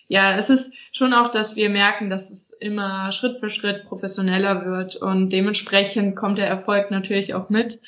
[0.09, 4.65] ja, es ist schon auch, dass wir merken, dass es immer Schritt für Schritt professioneller
[4.65, 7.79] wird und dementsprechend kommt der Erfolg natürlich auch mit.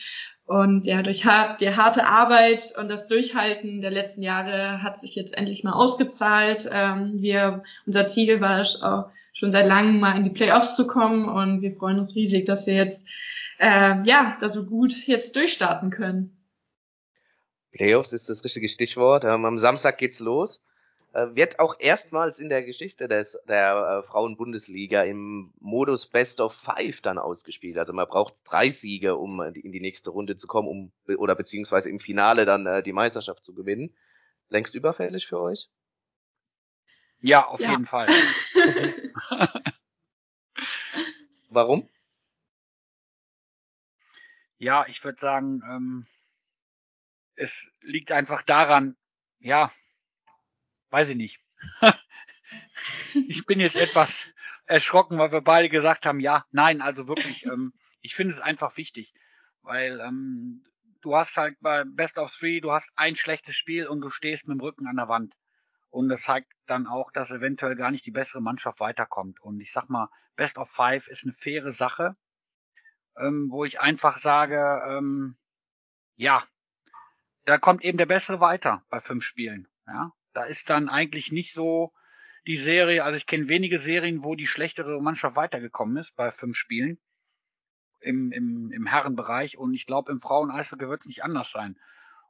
[0.46, 1.22] Und ja, durch
[1.60, 6.70] die harte Arbeit und das Durchhalten der letzten Jahre hat sich jetzt endlich mal ausgezahlt.
[6.72, 11.28] Ähm, wir, unser Ziel war auch schon seit langem mal in die Playoffs zu kommen
[11.28, 13.10] und wir freuen uns riesig, dass wir jetzt
[13.58, 16.38] äh, ja da so gut jetzt durchstarten können.
[17.72, 19.24] Playoffs ist das richtige Stichwort.
[19.24, 20.62] Ähm, am Samstag geht's los
[21.14, 27.02] wird auch erstmals in der Geschichte des, der äh, Frauenbundesliga im Modus Best of Five
[27.02, 27.78] dann ausgespielt.
[27.78, 31.90] Also man braucht drei Siege, um in die nächste Runde zu kommen, um oder beziehungsweise
[31.90, 33.94] im Finale dann äh, die Meisterschaft zu gewinnen.
[34.48, 35.70] Längst überfällig für euch?
[37.20, 37.72] Ja, auf ja.
[37.72, 38.08] jeden Fall.
[41.50, 41.90] Warum?
[44.58, 46.08] Ja, ich würde sagen, ähm,
[47.36, 48.96] es liegt einfach daran,
[49.40, 49.72] ja,
[50.92, 51.40] weiß ich nicht.
[53.14, 54.12] ich bin jetzt etwas
[54.66, 58.78] erschrocken, weil wir beide gesagt haben, ja, nein, also wirklich, ähm, ich finde es einfach
[58.78, 59.14] wichtig,
[59.62, 60.64] weil ähm,
[61.02, 64.48] du hast halt bei Best of Three, du hast ein schlechtes Spiel und du stehst
[64.48, 65.36] mit dem Rücken an der Wand.
[65.90, 69.42] Und das zeigt dann auch, dass eventuell gar nicht die bessere Mannschaft weiterkommt.
[69.42, 72.16] Und ich sag mal, Best of Five ist eine faire Sache,
[73.18, 75.38] ähm, wo ich einfach sage, ähm,
[76.16, 76.46] ja,
[77.46, 79.68] da kommt eben der Bessere weiter bei fünf Spielen.
[79.86, 81.94] Ja, da ist dann eigentlich nicht so
[82.48, 86.58] die Serie, also ich kenne wenige Serien, wo die schlechtere Mannschaft weitergekommen ist bei fünf
[86.58, 87.00] Spielen
[88.00, 91.78] im, im, im Herrenbereich und ich glaube, im Frauen-Eishockey wird es nicht anders sein.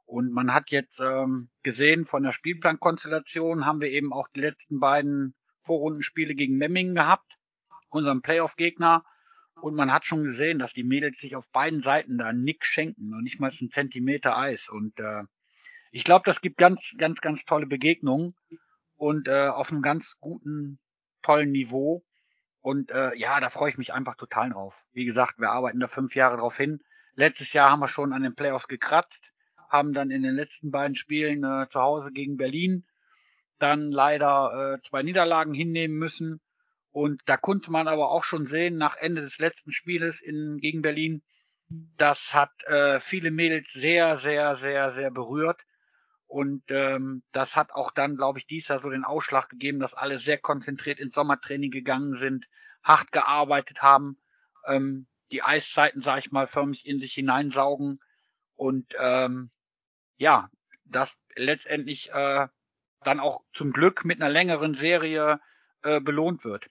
[0.04, 4.78] Und man hat jetzt ähm, gesehen, von der Spielplankonstellation haben wir eben auch die letzten
[4.78, 7.38] beiden Vorrundenspiele gegen Memmingen gehabt,
[7.88, 9.04] unseren Playoff-Gegner.
[9.60, 13.14] Und man hat schon gesehen, dass die Mädels sich auf beiden Seiten da nick schenken
[13.14, 14.68] und nicht mal einen Zentimeter Eis.
[14.68, 15.22] Und äh,
[15.92, 18.34] ich glaube, das gibt ganz, ganz, ganz tolle Begegnungen
[18.96, 20.80] und äh, auf einem ganz guten,
[21.22, 22.02] tollen Niveau.
[22.60, 24.74] Und äh, ja, da freue ich mich einfach total drauf.
[24.92, 26.80] Wie gesagt, wir arbeiten da fünf Jahre drauf hin.
[27.14, 29.32] Letztes Jahr haben wir schon an den Playoffs gekratzt,
[29.68, 32.86] haben dann in den letzten beiden Spielen äh, zu Hause gegen Berlin
[33.58, 36.40] dann leider äh, zwei Niederlagen hinnehmen müssen.
[36.90, 40.82] Und da konnte man aber auch schon sehen, nach Ende des letzten Spieles in, gegen
[40.82, 41.22] Berlin,
[41.96, 45.60] das hat äh, viele Mädels sehr, sehr, sehr, sehr berührt.
[46.32, 49.92] Und ähm, das hat auch dann, glaube ich, dies Jahr so den Ausschlag gegeben, dass
[49.92, 52.46] alle sehr konzentriert ins Sommertraining gegangen sind,
[52.82, 54.16] hart gearbeitet haben,
[54.66, 58.00] ähm, die Eiszeiten, sage ich mal, förmlich in sich hineinsaugen.
[58.54, 59.50] Und ähm,
[60.16, 60.48] ja,
[60.86, 62.48] das letztendlich äh,
[63.04, 65.38] dann auch zum Glück mit einer längeren Serie
[65.82, 66.70] äh, belohnt wird.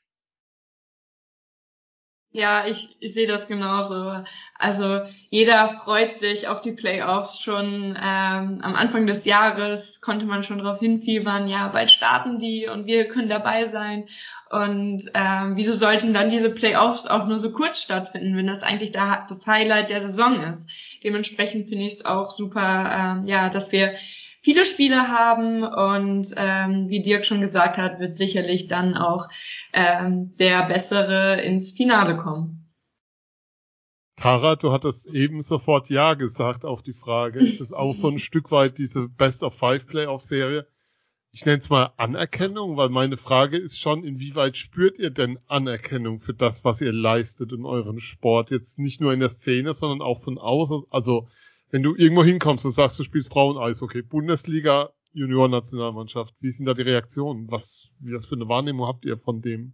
[2.34, 4.24] Ja, ich, ich sehe das genauso.
[4.58, 7.98] Also jeder freut sich auf die Playoffs schon.
[8.02, 12.86] Ähm, am Anfang des Jahres konnte man schon darauf hinfiebern, ja, bald starten die und
[12.86, 14.08] wir können dabei sein.
[14.50, 18.92] Und ähm, wieso sollten dann diese Playoffs auch nur so kurz stattfinden, wenn das eigentlich
[18.92, 20.70] das Highlight der Saison ist?
[21.04, 23.96] Dementsprechend finde ich es auch super, ähm, ja, dass wir
[24.42, 29.28] viele Spiele haben und ähm, wie Dirk schon gesagt hat, wird sicherlich dann auch
[29.72, 32.58] ähm, der Bessere ins Finale kommen.
[34.18, 37.40] Tara, du hattest eben sofort Ja gesagt auf die Frage.
[37.40, 40.68] Ist es auch so ein Stück weit diese Best of Five Playoff Serie?
[41.32, 46.20] Ich nenne es mal Anerkennung, weil meine Frage ist schon, inwieweit spürt ihr denn Anerkennung
[46.20, 48.52] für das, was ihr leistet in eurem Sport?
[48.52, 50.84] Jetzt nicht nur in der Szene, sondern auch von außen.
[50.90, 51.30] Also
[51.72, 56.74] wenn du irgendwo hinkommst und sagst, du spielst Frauen-Eis, okay, Bundesliga, Junior-Nationalmannschaft, wie sind da
[56.74, 57.50] die Reaktionen?
[57.50, 59.74] Was, wie das für eine Wahrnehmung habt ihr von dem?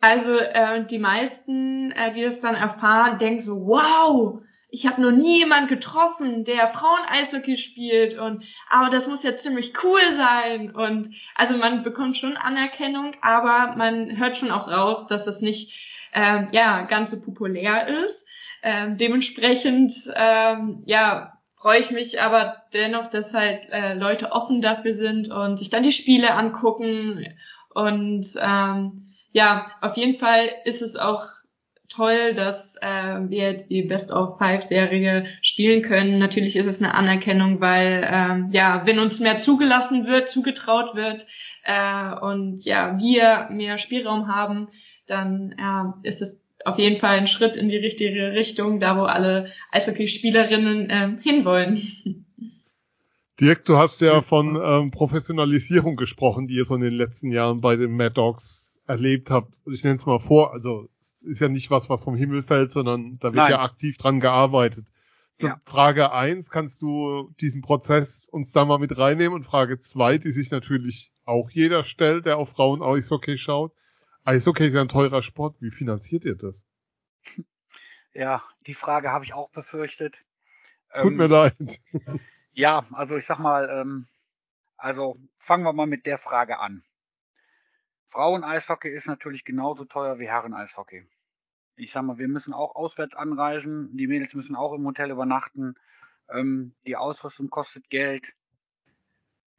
[0.00, 5.10] Also äh, die meisten, äh, die das dann erfahren, denken so, wow, ich habe noch
[5.10, 11.08] nie jemand getroffen, der Frauen-Eishockey spielt und aber das muss ja ziemlich cool sein und
[11.34, 15.74] also man bekommt schon Anerkennung, aber man hört schon auch raus, dass das nicht
[16.12, 18.25] äh, ja ganz so populär ist
[18.62, 24.94] ähm, dementsprechend, ähm, ja, freue ich mich aber dennoch, dass halt äh, Leute offen dafür
[24.94, 27.26] sind und sich dann die Spiele angucken.
[27.74, 31.24] Und ähm, ja, auf jeden Fall ist es auch
[31.88, 36.18] toll, dass äh, wir jetzt die Best of Five Serie spielen können.
[36.18, 41.26] Natürlich ist es eine Anerkennung, weil ähm, ja, wenn uns mehr zugelassen wird, zugetraut wird
[41.64, 44.68] äh, und ja, wir mehr Spielraum haben,
[45.06, 49.02] dann äh, ist es auf jeden Fall ein Schritt in die richtige Richtung, da wo
[49.02, 51.78] alle Eishockeyspielerinnen ähm, hinwollen.
[53.40, 57.60] Dirk, du hast ja von ähm, Professionalisierung gesprochen, die ihr so in den letzten Jahren
[57.60, 59.52] bei den Mad Dogs erlebt habt.
[59.66, 62.72] Ich nenne es mal vor, also es ist ja nicht was, was vom Himmel fällt,
[62.72, 63.50] sondern da wird Nein.
[63.50, 64.86] ja aktiv dran gearbeitet.
[65.36, 65.60] Zur ja.
[65.66, 70.32] Frage eins kannst du diesen Prozess uns da mal mit reinnehmen und Frage zwei, die
[70.32, 73.72] sich natürlich auch jeder stellt, der auf Frauen Eishockey schaut.
[74.26, 75.56] Eishockey ist ja ein teurer Sport.
[75.60, 76.64] Wie finanziert ihr das?
[78.12, 80.16] Ja, die Frage habe ich auch befürchtet.
[81.00, 81.56] Tut ähm, mir leid.
[82.58, 84.06] Ja, also ich sag mal, ähm,
[84.78, 86.82] also fangen wir mal mit der Frage an.
[88.08, 91.06] Frauen-Eishockey ist natürlich genauso teuer wie Herren-Eishockey.
[91.76, 95.74] Ich sag mal, wir müssen auch auswärts anreisen, die Mädels müssen auch im Hotel übernachten,
[96.30, 98.32] ähm, die Ausrüstung kostet Geld.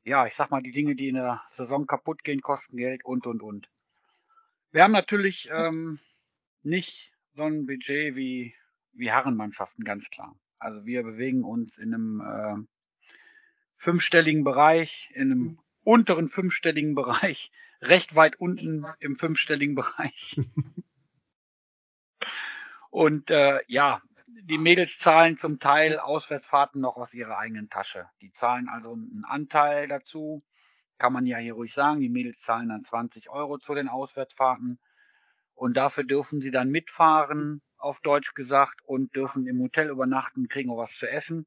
[0.03, 3.27] Ja, ich sag mal, die Dinge, die in der Saison kaputt gehen, kosten Geld und
[3.27, 3.69] und und.
[4.71, 5.99] Wir haben natürlich ähm,
[6.63, 8.53] nicht so ein Budget wie,
[8.93, 10.37] wie Herrenmannschaften, ganz klar.
[10.59, 12.57] Also wir bewegen uns in einem äh,
[13.77, 17.51] fünfstelligen Bereich, in einem unteren fünfstelligen Bereich,
[17.81, 20.41] recht weit unten im fünfstelligen Bereich.
[22.89, 28.09] Und äh, ja, die Mädels zahlen zum Teil Auswärtsfahrten noch aus ihrer eigenen Tasche.
[28.21, 30.43] Die zahlen also einen Anteil dazu
[30.97, 34.79] kann man ja hier ruhig sagen, die Mädels zahlen dann 20 Euro zu den Auswärtsfahrten.
[35.55, 40.69] Und dafür dürfen sie dann mitfahren, auf Deutsch gesagt, und dürfen im Hotel übernachten, kriegen
[40.69, 41.45] auch was zu essen.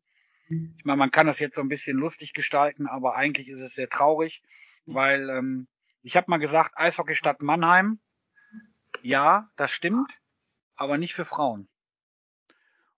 [0.49, 3.75] Ich meine, man kann das jetzt so ein bisschen lustig gestalten, aber eigentlich ist es
[3.75, 4.43] sehr traurig,
[4.85, 5.69] weil ähm,
[6.03, 8.01] ich habe mal gesagt, Eishockey Stadt Mannheim,
[9.03, 10.11] ja, das stimmt,
[10.75, 11.69] aber nicht für Frauen.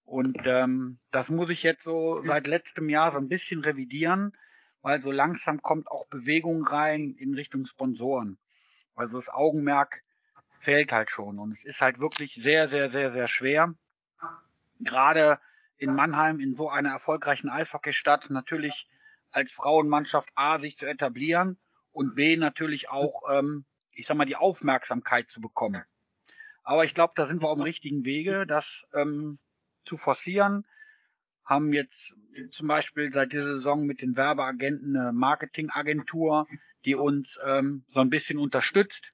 [0.04, 4.36] Und ähm, das muss ich jetzt so seit letztem Jahr so ein bisschen revidieren,
[4.82, 8.38] weil so langsam kommt auch Bewegung rein in Richtung Sponsoren.
[8.94, 10.02] Also das Augenmerk
[10.60, 13.74] fällt halt schon und es ist halt wirklich sehr, sehr, sehr, sehr schwer.
[14.80, 15.40] Gerade
[15.76, 18.88] in Mannheim, in so einer erfolgreichen Eishockeystadt, natürlich
[19.30, 21.58] als Frauenmannschaft A sich zu etablieren
[21.92, 25.84] und B natürlich auch, ähm, ich sag mal, die Aufmerksamkeit zu bekommen.
[26.62, 29.38] Aber ich glaube, da sind wir auf dem richtigen Wege, das ähm,
[29.84, 30.64] zu forcieren.
[31.44, 32.14] Haben jetzt
[32.50, 36.46] zum Beispiel seit dieser Saison mit den Werbeagenten eine Marketingagentur,
[36.84, 39.12] die uns ähm, so ein bisschen unterstützt.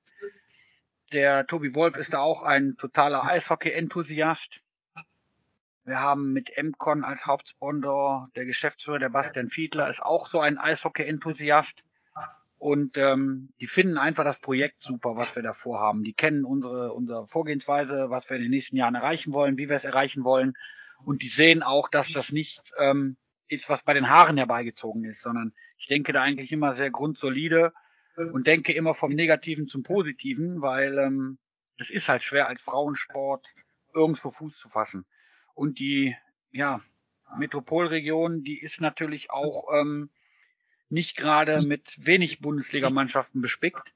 [1.12, 4.60] Der Tobi Wolf ist da auch ein totaler Eishockey-Enthusiast.
[5.84, 10.58] Wir haben mit MCon als Hauptsponsor, der Geschäftsführer, der Bastian Fiedler, ist auch so ein
[10.58, 11.82] Eishockey-Enthusiast.
[12.58, 16.02] Und ähm, die finden einfach das Projekt super, was wir da vorhaben.
[16.02, 19.76] Die kennen unsere, unsere Vorgehensweise, was wir in den nächsten Jahren erreichen wollen, wie wir
[19.76, 20.54] es erreichen wollen.
[21.04, 23.16] Und die sehen auch, dass das nicht ähm,
[23.48, 27.72] ist, was bei den Haaren herbeigezogen ist, sondern ich denke da eigentlich immer sehr grundsolide
[28.32, 31.38] und denke immer vom Negativen zum Positiven, weil ähm,
[31.78, 33.46] es ist halt schwer als Frauensport
[33.94, 35.06] irgendwo Fuß zu fassen.
[35.54, 36.16] Und die
[36.50, 36.80] ja,
[37.36, 40.10] Metropolregion, die ist natürlich auch ähm,
[40.88, 43.94] nicht gerade mit wenig Bundesligamannschaften bespickt,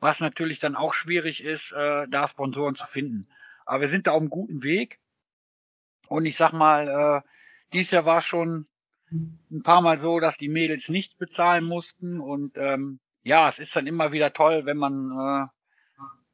[0.00, 3.26] was natürlich dann auch schwierig ist, äh, da Sponsoren zu finden.
[3.66, 4.98] Aber wir sind da auf einem guten Weg.
[6.08, 7.28] Und ich sag mal, äh,
[7.72, 8.66] dieses Jahr war es schon
[9.10, 12.20] ein paar Mal so, dass die Mädels nichts bezahlen mussten.
[12.20, 15.46] Und ähm, ja, es ist dann immer wieder toll, wenn man, äh,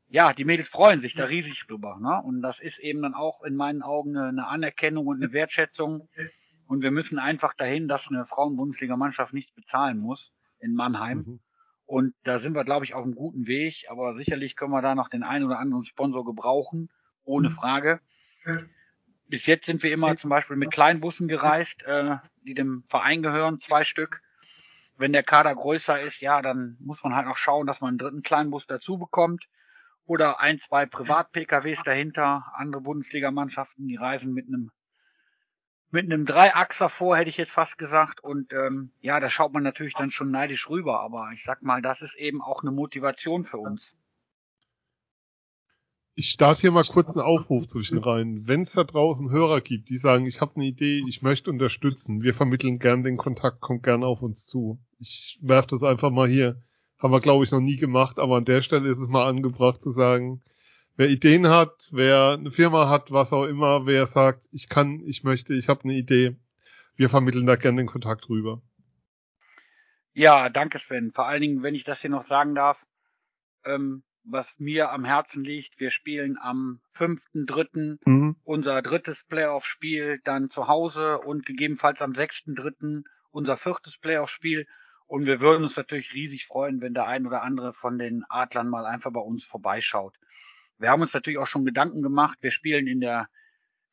[0.08, 1.98] ja, die Mädels freuen sich da riesig drüber.
[2.00, 2.20] Ne?
[2.22, 6.08] Und das ist eben dann auch in meinen Augen eine, eine Anerkennung und eine Wertschätzung
[6.66, 11.18] und wir müssen einfach dahin, dass eine Frauenbundesligamannschaft nichts bezahlen muss in Mannheim.
[11.18, 11.40] Mhm.
[11.86, 13.86] Und da sind wir, glaube ich, auf einem guten Weg.
[13.90, 16.88] Aber sicherlich können wir da noch den einen oder anderen Sponsor gebrauchen,
[17.24, 17.54] ohne mhm.
[19.26, 23.60] Bis jetzt sind wir immer zum Beispiel mit Kleinbussen gereist, äh, die dem Verein gehören,
[23.60, 24.20] zwei Stück.
[24.96, 27.98] Wenn der Kader größer ist, ja, dann muss man halt noch schauen, dass man einen
[27.98, 29.48] dritten Kleinbus dazu bekommt.
[30.06, 32.52] Oder ein, zwei Privat-PKWs dahinter.
[32.54, 34.70] Andere Bundesligamannschaften, die reisen mit einem
[35.90, 38.18] mit einem Dreiachser vor, hätte ich jetzt fast gesagt.
[38.18, 41.00] Und ähm, ja, da schaut man natürlich dann schon neidisch rüber.
[41.00, 43.80] Aber ich sag mal, das ist eben auch eine Motivation für uns.
[46.16, 48.46] Ich starte hier mal kurz einen Aufruf zwischen rein.
[48.46, 52.22] Wenn es da draußen Hörer gibt, die sagen, ich habe eine Idee, ich möchte unterstützen,
[52.22, 54.78] wir vermitteln gern den Kontakt, kommt gern auf uns zu.
[55.00, 56.62] Ich werfe das einfach mal hier.
[56.98, 59.82] Haben wir, glaube ich, noch nie gemacht, aber an der Stelle ist es mal angebracht
[59.82, 60.40] zu sagen,
[60.96, 65.24] wer Ideen hat, wer eine Firma hat, was auch immer, wer sagt, ich kann, ich
[65.24, 66.36] möchte, ich habe eine Idee,
[66.94, 68.62] wir vermitteln da gerne den Kontakt rüber.
[70.12, 71.10] Ja, danke Sven.
[71.10, 72.78] Vor allen Dingen, wenn ich das hier noch sagen darf,
[73.64, 77.98] ähm, was mir am Herzen liegt, wir spielen am 5.3.
[78.04, 78.36] Mhm.
[78.44, 83.04] unser drittes Playoff-Spiel dann zu Hause und gegebenenfalls am 6.3.
[83.30, 84.66] unser viertes Playoff-Spiel.
[85.06, 88.68] Und wir würden uns natürlich riesig freuen, wenn der ein oder andere von den Adlern
[88.68, 90.14] mal einfach bei uns vorbeischaut.
[90.78, 92.38] Wir haben uns natürlich auch schon Gedanken gemacht.
[92.40, 93.28] Wir spielen in der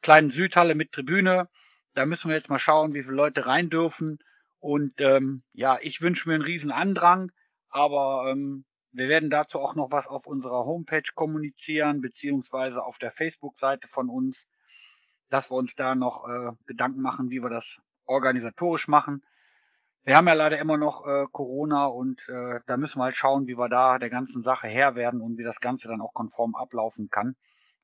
[0.01, 1.49] kleinen Südhalle mit Tribüne.
[1.93, 4.19] Da müssen wir jetzt mal schauen, wie viele Leute rein dürfen.
[4.59, 7.31] Und ähm, ja, ich wünsche mir einen riesen Andrang,
[7.69, 13.11] aber ähm, wir werden dazu auch noch was auf unserer Homepage kommunizieren, beziehungsweise auf der
[13.11, 14.47] Facebook-Seite von uns,
[15.29, 19.23] dass wir uns da noch äh, Gedanken machen, wie wir das organisatorisch machen.
[20.03, 23.47] Wir haben ja leider immer noch äh, Corona und äh, da müssen wir halt schauen,
[23.47, 26.55] wie wir da der ganzen Sache Herr werden und wie das Ganze dann auch konform
[26.55, 27.35] ablaufen kann.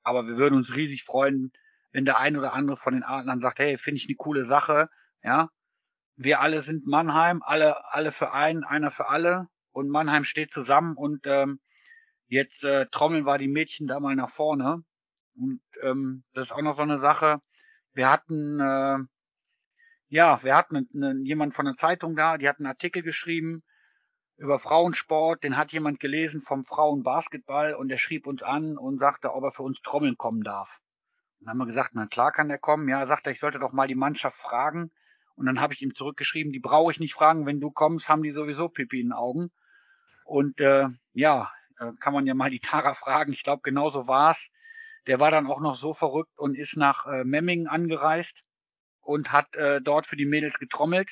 [0.04, 1.54] Aber wir würden uns riesig freuen,
[1.92, 4.90] wenn der ein oder andere von den Adlern sagt, hey, finde ich eine coole Sache,
[5.24, 5.50] ja.
[6.20, 10.96] Wir alle sind Mannheim, alle, alle für einen, einer für alle und Mannheim steht zusammen
[10.98, 11.60] und ähm,
[12.28, 14.84] jetzt äh, trommeln wir die Mädchen da mal nach vorne.
[15.36, 17.42] Und ähm, das ist auch noch so eine Sache.
[17.94, 18.98] Wir hatten äh,
[20.10, 23.64] ja, wir hatten einen, jemand von der Zeitung da, die hat einen Artikel geschrieben
[24.38, 29.34] über Frauensport, den hat jemand gelesen vom Frauenbasketball und der schrieb uns an und sagte,
[29.34, 30.80] ob er für uns Trommeln kommen darf.
[31.40, 32.88] Dann haben wir gesagt, na klar kann er kommen.
[32.88, 34.92] Ja, sagt er, ich sollte doch mal die Mannschaft fragen.
[35.36, 38.24] Und dann habe ich ihm zurückgeschrieben, die brauche ich nicht fragen, wenn du kommst, haben
[38.24, 39.52] die sowieso Pipi in den Augen.
[40.28, 43.32] Und äh, ja, äh, kann man ja mal die Tara fragen.
[43.32, 44.50] Ich glaube, genauso war's.
[45.08, 48.44] Der war dann auch noch so verrückt und ist nach äh, Memmingen angereist
[49.00, 51.10] und hat äh, dort für die Mädels getrommelt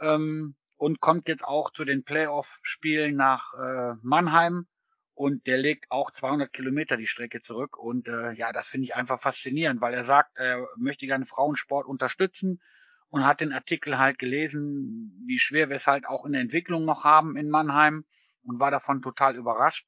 [0.00, 4.66] ähm, und kommt jetzt auch zu den Playoff-Spielen nach äh, Mannheim
[5.14, 8.96] und der legt auch 200 Kilometer die Strecke zurück und äh, ja, das finde ich
[8.96, 12.60] einfach faszinierend, weil er sagt, er möchte gerne Frauensport unterstützen
[13.12, 16.86] und hat den Artikel halt gelesen, wie schwer wir es halt auch in der Entwicklung
[16.86, 18.06] noch haben in Mannheim
[18.42, 19.86] und war davon total überrascht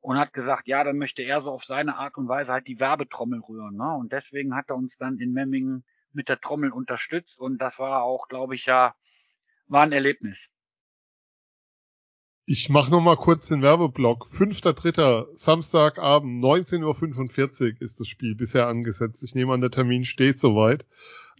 [0.00, 2.80] und hat gesagt, ja, dann möchte er so auf seine Art und Weise halt die
[2.80, 3.76] Werbetrommel rühren.
[3.76, 3.94] Ne?
[3.94, 8.02] Und deswegen hat er uns dann in Memmingen mit der Trommel unterstützt und das war
[8.02, 8.96] auch, glaube ich, ja
[9.68, 10.48] war ein Erlebnis.
[12.44, 14.30] Ich mache noch mal kurz den Werbeblock.
[14.32, 15.36] 5.3.
[15.36, 19.22] Samstagabend, 19.45 Uhr ist das Spiel bisher angesetzt.
[19.22, 20.86] Ich nehme an, der Termin steht soweit.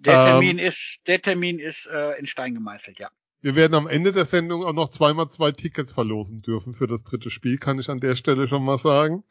[0.00, 3.10] Der Termin ähm, ist, der Termin ist äh, in Stein gemeißelt, ja.
[3.40, 7.04] Wir werden am Ende der Sendung auch noch zweimal zwei Tickets verlosen dürfen für das
[7.04, 9.22] dritte Spiel, kann ich an der Stelle schon mal sagen.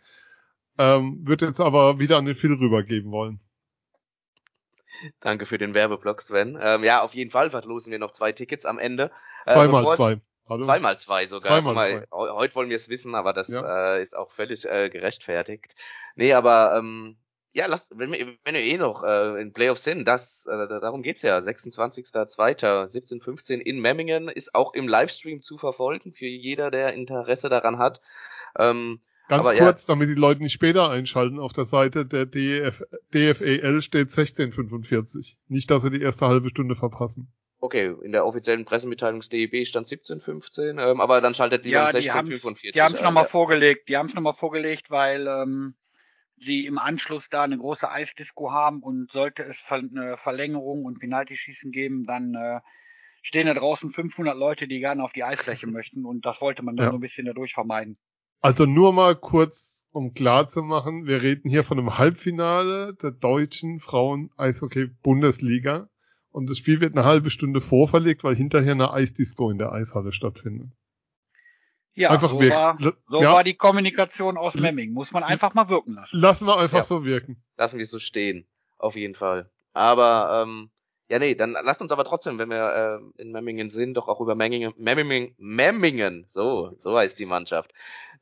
[0.77, 3.39] Ähm, wird jetzt aber wieder an den Phil rübergeben wollen.
[5.19, 6.57] Danke für den Werbeblock, Sven.
[6.61, 9.11] Ähm, ja, auf jeden Fall verlosen wir noch zwei Tickets am Ende.
[9.45, 10.21] Äh, Zweimal zwei.
[10.49, 10.65] Hallo?
[10.65, 11.51] Zweimal zwei sogar.
[11.51, 12.31] Zweimal mal, zwei.
[12.31, 13.95] Heute wollen wir es wissen, aber das ja.
[13.95, 15.75] äh, ist auch völlig äh, gerechtfertigt.
[16.15, 17.17] Nee, aber ähm,
[17.57, 21.01] ja, lass, wenn wir, wenn wir eh noch äh, in Playoffs sind, das, äh, darum
[21.01, 21.39] geht's ja.
[21.39, 27.99] 26.02.17.15 in Memmingen ist auch im Livestream zu verfolgen für jeder, der Interesse daran hat.
[28.59, 32.27] Ähm, Ganz aber kurz, ja, damit die Leute nicht später einschalten, auf der Seite der
[32.27, 32.83] DF,
[33.15, 35.39] DFEL steht 1645.
[35.47, 37.33] Nicht, dass sie die erste halbe Stunde verpassen.
[37.59, 41.89] Okay, in der offiziellen Pressemitteilung des DEB stand 17.15, ähm, aber dann schaltet die ja,
[41.89, 42.73] um 16.45.
[42.73, 45.73] Die haben es nochmal vorgelegt, die haben es nochmal vorgelegt, weil ähm,
[46.39, 51.71] sie im Anschluss da eine große Eisdisco haben und sollte es eine Verlängerung und Penaltyschießen
[51.71, 52.59] geben, dann äh,
[53.21, 56.75] stehen da draußen 500 Leute, die gerne auf die Eisfläche möchten und das wollte man
[56.75, 56.91] dann ja.
[56.91, 57.97] so ein bisschen dadurch vermeiden.
[58.39, 63.11] Also nur mal kurz, um klar zu machen, wir reden hier von einem Halbfinale der
[63.11, 65.89] deutschen Frauen-Eishockey-Bundesliga.
[66.29, 70.11] Und das Spiel wird eine halbe Stunde vorverlegt, weil hinterher eine Eisdisco in der Eishalle
[70.11, 70.69] stattfindet.
[71.97, 72.77] Ja, einfach so, war,
[73.09, 73.33] so ja.
[73.33, 74.93] war die Kommunikation aus Memming.
[74.93, 76.17] Muss man einfach mal wirken lassen.
[76.17, 76.83] Lassen wir einfach ja.
[76.83, 77.43] so wirken.
[77.57, 78.47] Lassen wir es so stehen.
[78.77, 79.49] Auf jeden Fall.
[79.73, 80.69] Aber, ähm,
[81.09, 84.21] ja, nee, dann lasst uns aber trotzdem, wenn wir äh, in Memmingen sind, doch auch
[84.21, 87.73] über Memmingen, Memmingen, Memmingen, so, so heißt die Mannschaft.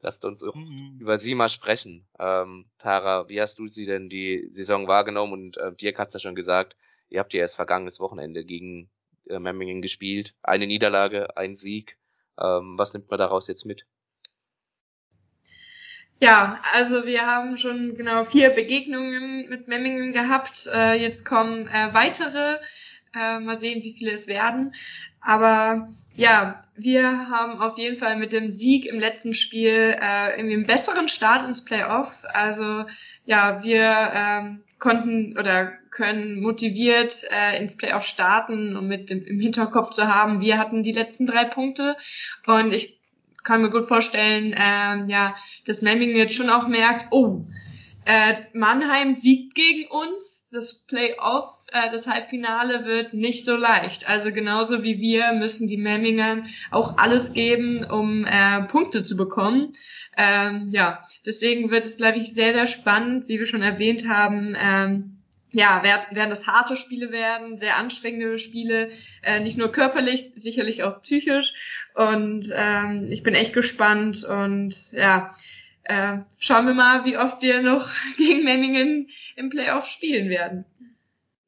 [0.02, 0.98] Lasst uns auch mhm.
[1.00, 2.08] über sie mal sprechen.
[2.20, 5.34] Ähm, Tara, wie hast du sie denn die Saison wahrgenommen?
[5.34, 6.76] Und äh, Dirk hat's ja schon gesagt,
[7.10, 8.90] Ihr habt ja erst vergangenes Wochenende gegen
[9.30, 10.34] äh, Memmingen gespielt.
[10.42, 11.98] Eine Niederlage, ein Sieg.
[12.40, 13.86] Ähm, was nimmt man daraus jetzt mit?
[16.22, 20.68] Ja, also wir haben schon genau vier Begegnungen mit Memmingen gehabt.
[20.74, 22.58] Äh, jetzt kommen äh, weitere.
[23.14, 24.74] Äh, mal sehen, wie viele es werden.
[25.22, 30.56] Aber ja, wir haben auf jeden Fall mit dem Sieg im letzten Spiel äh, irgendwie
[30.56, 32.24] einen besseren Start ins Playoff.
[32.34, 32.86] Also
[33.26, 39.40] ja, wir ähm, konnten oder können motiviert äh, ins Playoff starten und mit dem im
[39.40, 41.96] Hinterkopf zu haben, wir hatten die letzten drei Punkte
[42.46, 43.00] und ich
[43.44, 45.36] kann mir gut vorstellen, äh, ja,
[45.66, 47.46] dass Memmingen jetzt schon auch merkt, oh,
[48.04, 54.10] äh, Mannheim siegt gegen uns, das Playoff, äh, das Halbfinale wird nicht so leicht.
[54.10, 59.72] Also genauso wie wir müssen die Memmingern auch alles geben, um äh, Punkte zu bekommen.
[60.18, 64.56] Ähm, ja, deswegen wird es, glaube ich, sehr, sehr spannend, wie wir schon erwähnt haben.
[64.60, 65.15] Ähm,
[65.56, 68.92] ja, werden das harte Spiele werden, sehr anstrengende Spiele,
[69.24, 71.54] äh, nicht nur körperlich, sicherlich auch psychisch.
[71.94, 75.34] Und ähm, ich bin echt gespannt und ja,
[75.84, 80.66] äh, schauen wir mal, wie oft wir noch gegen Memmingen im Playoff spielen werden.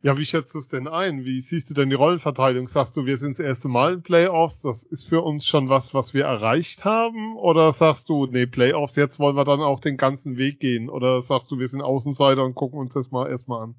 [0.03, 1.26] Ja, wie schätzt du es denn ein?
[1.26, 2.70] Wie siehst du denn die Rollenverteilung?
[2.70, 5.93] Sagst du, wir sind das erste Mal in Playoffs, das ist für uns schon was,
[5.93, 7.36] was wir erreicht haben?
[7.36, 10.89] Oder sagst du, nee, Playoffs, jetzt wollen wir dann auch den ganzen Weg gehen?
[10.89, 13.76] Oder sagst du, wir sind Außenseiter und gucken uns das mal erstmal an?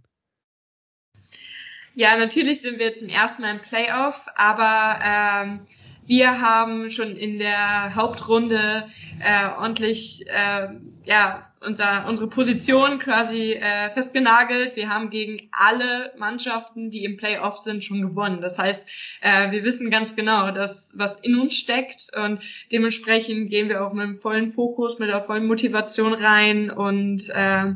[1.99, 5.67] Ja, natürlich sind wir zum ersten Mal im Playoff, aber ähm,
[6.07, 8.89] wir haben schon in der Hauptrunde
[9.19, 10.69] äh, ordentlich äh,
[11.05, 14.77] ja, unser, unsere Position quasi äh, festgenagelt.
[14.77, 18.41] Wir haben gegen alle Mannschaften, die im Playoff sind, schon gewonnen.
[18.43, 18.89] Das heißt,
[19.21, 22.41] äh, wir wissen ganz genau, dass was in uns steckt und
[22.71, 27.73] dementsprechend gehen wir auch mit einem vollen Fokus, mit der vollen Motivation rein und äh,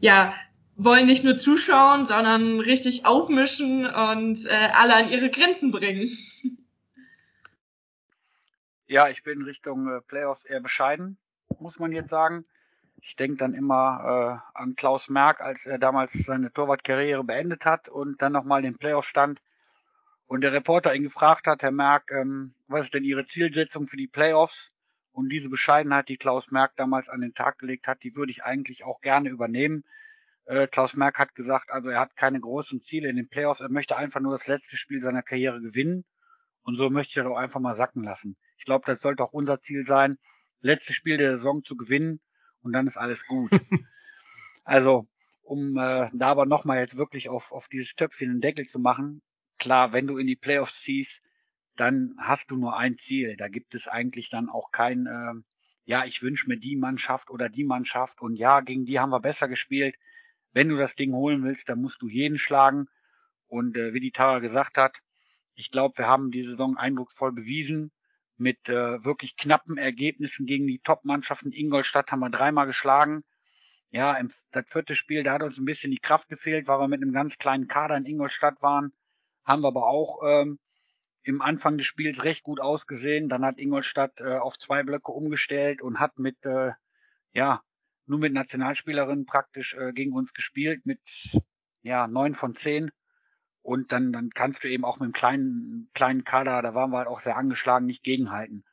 [0.00, 0.32] ja,
[0.84, 6.10] wollen nicht nur zuschauen, sondern richtig aufmischen und äh, alle an ihre Grenzen bringen.
[8.86, 11.16] Ja, ich bin Richtung äh, Playoffs eher bescheiden,
[11.60, 12.44] muss man jetzt sagen.
[13.02, 17.88] Ich denke dann immer äh, an Klaus Merck, als er damals seine Torwartkarriere beendet hat
[17.88, 19.40] und dann nochmal den Playoff stand
[20.26, 23.96] und der Reporter ihn gefragt hat, Herr Merck, ähm, was ist denn Ihre Zielsetzung für
[23.96, 24.72] die Playoffs?
[25.12, 28.42] Und diese Bescheidenheit, die Klaus Merck damals an den Tag gelegt hat, die würde ich
[28.42, 29.84] eigentlich auch gerne übernehmen.
[30.50, 33.68] Äh, Klaus Merck hat gesagt, also er hat keine großen Ziele in den Playoffs, er
[33.68, 36.04] möchte einfach nur das letzte Spiel seiner Karriere gewinnen.
[36.62, 38.36] Und so möchte er doch einfach mal sacken lassen.
[38.58, 40.18] Ich glaube, das sollte auch unser Ziel sein,
[40.60, 42.20] letztes Spiel der Saison zu gewinnen
[42.62, 43.52] und dann ist alles gut.
[44.64, 45.06] also,
[45.42, 49.22] um äh, da aber nochmal jetzt wirklich auf, auf dieses Töpfchen einen Deckel zu machen,
[49.56, 51.22] klar, wenn du in die Playoffs ziehst,
[51.76, 53.36] dann hast du nur ein Ziel.
[53.36, 55.34] Da gibt es eigentlich dann auch kein, äh,
[55.84, 59.20] ja, ich wünsche mir die Mannschaft oder die Mannschaft und ja, gegen die haben wir
[59.20, 59.94] besser gespielt
[60.52, 62.86] wenn du das Ding holen willst, dann musst du jeden schlagen.
[63.46, 64.96] Und äh, wie die Tara gesagt hat,
[65.54, 67.92] Ich glaube, wir haben die Saison eindrucksvoll bewiesen
[68.38, 71.52] mit äh, wirklich knappen Ergebnissen gegen die Top-Mannschaften.
[71.52, 73.22] Ingolstadt haben wir dreimal geschlagen.
[73.90, 76.88] Ja, im, das vierte Spiel, da hat uns ein bisschen die Kraft gefehlt, weil wir
[76.88, 78.92] mit einem ganz kleinen Kader in Ingolstadt waren.
[79.44, 80.58] Haben wir aber auch ähm,
[81.22, 83.28] im Anfang des Spiels recht gut ausgesehen.
[83.28, 86.70] Dann hat Ingolstadt äh, auf zwei Blöcke umgestellt und hat mit, äh,
[87.32, 87.60] ja,
[88.10, 91.00] nur mit Nationalspielerinnen praktisch äh, gegen uns gespielt mit,
[91.82, 92.90] ja, neun von zehn.
[93.62, 96.98] Und dann, dann kannst du eben auch mit einem kleinen, kleinen Kader, da waren wir
[96.98, 98.64] halt auch sehr angeschlagen, nicht gegenhalten.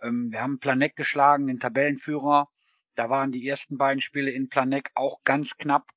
[0.00, 2.48] Ähm, wir haben Planek geschlagen, den Tabellenführer.
[2.94, 5.90] Da waren die ersten beiden Spiele in Planek auch ganz knapp.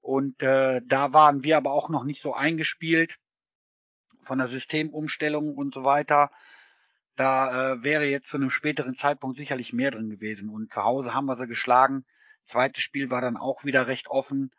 [0.00, 3.16] Und äh, da waren wir aber auch noch nicht so eingespielt
[4.24, 6.30] von der Systemumstellung und so weiter.
[7.16, 10.50] Da äh, wäre jetzt zu einem späteren Zeitpunkt sicherlich mehr drin gewesen.
[10.50, 12.04] Und zu Hause haben wir sie geschlagen.
[12.48, 14.50] Zweites Spiel war dann auch wieder recht offen.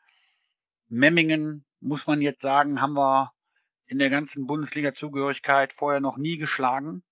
[0.88, 3.34] Memmingen, muss man jetzt sagen, haben wir
[3.86, 7.04] in der ganzen Bundesliga-Zugehörigkeit vorher noch nie geschlagen.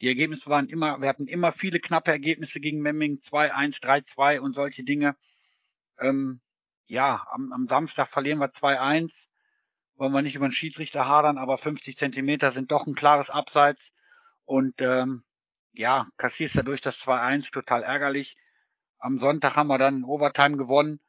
[0.00, 4.54] Die Ergebnisse waren immer, wir hatten immer viele knappe Ergebnisse gegen Memmingen, 2-1, 3-2 und
[4.54, 5.16] solche Dinge.
[5.98, 6.40] Ähm,
[6.86, 9.12] ja, am, am Samstag verlieren wir 2-1.
[9.96, 13.92] Wollen wir nicht über den Schiedsrichter hadern, aber 50 Zentimeter sind doch ein klares Abseits.
[14.44, 15.22] Und ähm,
[15.72, 18.36] ja, kassierst dadurch das 2-1 total ärgerlich.
[19.00, 21.00] Am Sonntag haben wir dann Overtime gewonnen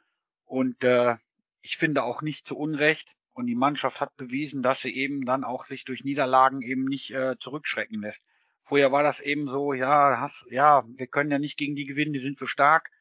[0.45, 1.15] und äh,
[1.61, 3.07] ich finde auch nicht zu Unrecht.
[3.33, 7.11] Und die Mannschaft hat bewiesen, dass sie eben dann auch sich durch Niederlagen eben nicht
[7.11, 8.21] äh, zurückschrecken lässt.
[8.63, 12.13] Vorher war das eben so, ja, hast, ja, wir können ja nicht gegen die gewinnen,
[12.13, 12.91] die sind so stark.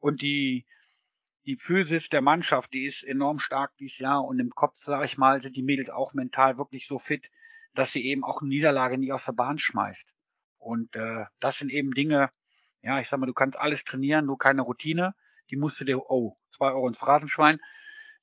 [0.00, 0.64] Und die,
[1.44, 4.24] die Physis der Mannschaft, die ist enorm stark dieses Jahr.
[4.24, 7.30] Und im Kopf, sage ich mal, sind die Mädels auch mental wirklich so fit,
[7.74, 10.06] dass sie eben auch eine Niederlage nie aus der Bahn schmeißt.
[10.58, 12.30] Und äh, das sind eben Dinge,
[12.84, 15.14] ja, ich sag mal, du kannst alles trainieren, nur keine Routine.
[15.50, 17.58] Die musst du dir, oh, zwei Euro ins Phrasenschwein.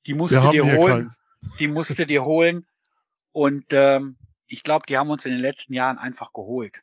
[0.06, 1.08] Die musst du dir holen.
[1.08, 1.18] Keins.
[1.58, 2.66] Die musst du dir holen.
[3.32, 6.80] Und ähm, ich glaube, die haben uns in den letzten Jahren einfach geholt.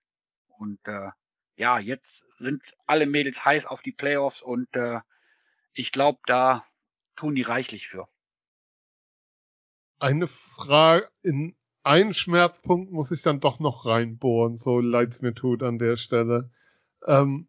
[0.47, 1.09] Und äh,
[1.55, 4.99] ja, jetzt sind alle Mädels heiß auf die Playoffs und äh,
[5.73, 6.65] ich glaube, da
[7.15, 8.07] tun die reichlich für.
[9.99, 15.33] Eine Frage, in einen Schmerzpunkt muss ich dann doch noch reinbohren, so leid es mir
[15.33, 16.49] tut an der Stelle.
[17.05, 17.47] Ähm,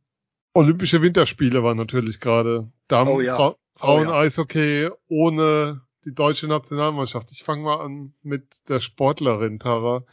[0.61, 2.70] Olympische Winterspiele waren natürlich gerade.
[2.86, 3.34] Damen, oh ja.
[3.34, 4.96] Fra Frauen-Eishockey oh ja.
[5.08, 7.32] ohne die deutsche Nationalmannschaft.
[7.32, 10.04] Ich fange mal an mit der Sportlerin Tara.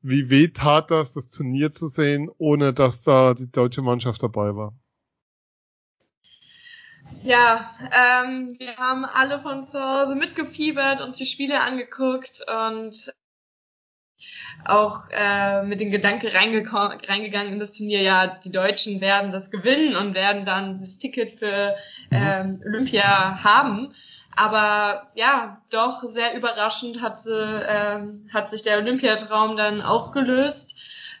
[0.00, 4.56] Wie weh tat das, das Turnier zu sehen, ohne dass da die deutsche Mannschaft dabei
[4.56, 4.74] war?
[7.22, 13.12] Ja, ähm, wir haben alle von zu Hause mitgefiebert, uns die Spiele angeguckt und
[14.64, 19.96] auch äh, mit dem Gedanke reingegangen in das Turnier, ja, die Deutschen werden das gewinnen
[19.96, 21.74] und werden dann das Ticket für
[22.10, 22.16] mhm.
[22.16, 23.94] ähm, Olympia haben.
[24.34, 27.32] Aber ja, doch sehr überraschend hat, sie,
[27.68, 30.74] ähm, hat sich der Olympiatraum dann aufgelöst.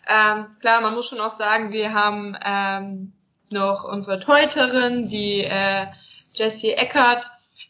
[0.08, 3.12] Ähm, klar, man muss schon auch sagen, wir haben ähm,
[3.50, 5.86] noch unsere Teuterin, die äh,
[6.34, 7.24] Jessie Eckert,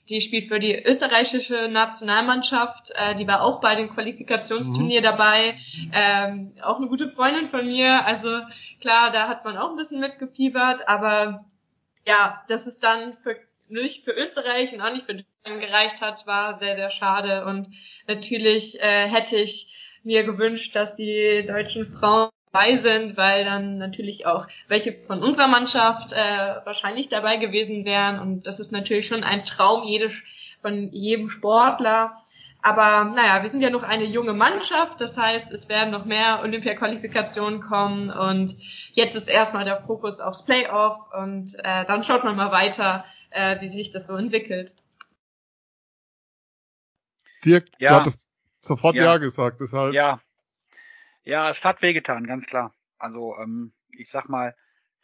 [0.09, 2.93] die spielt für die österreichische Nationalmannschaft.
[2.95, 5.05] Äh, die war auch bei dem Qualifikationsturnier mhm.
[5.05, 5.59] dabei.
[5.93, 8.05] Ähm, auch eine gute Freundin von mir.
[8.05, 8.41] Also
[8.81, 10.89] klar, da hat man auch ein bisschen mitgefiebert.
[10.89, 11.45] Aber
[12.07, 13.37] ja, dass es dann für
[13.69, 17.45] nicht für Österreich und auch nicht für Deutschland gereicht hat, war sehr, sehr schade.
[17.47, 17.69] Und
[18.07, 24.27] natürlich äh, hätte ich mir gewünscht, dass die deutschen Frauen dabei sind, weil dann natürlich
[24.27, 26.17] auch welche von unserer Mannschaft äh,
[26.65, 28.19] wahrscheinlich dabei gewesen wären.
[28.19, 30.11] Und das ist natürlich schon ein Traum jede,
[30.61, 32.17] von jedem Sportler.
[32.61, 36.43] Aber naja, wir sind ja noch eine junge Mannschaft, das heißt, es werden noch mehr
[36.45, 38.57] Olympia-Qualifikationen kommen und
[38.93, 43.61] jetzt ist erstmal der Fokus aufs Playoff und äh, dann schaut man mal weiter, äh,
[43.61, 44.75] wie sich das so entwickelt.
[47.45, 47.89] Dirk, ja.
[47.91, 48.29] du hattest
[48.61, 49.93] sofort ja, ja gesagt, deshalb.
[49.93, 50.21] Ja,
[51.25, 52.75] ja, es hat wehgetan, ganz klar.
[52.99, 54.55] Also ähm, ich sag mal,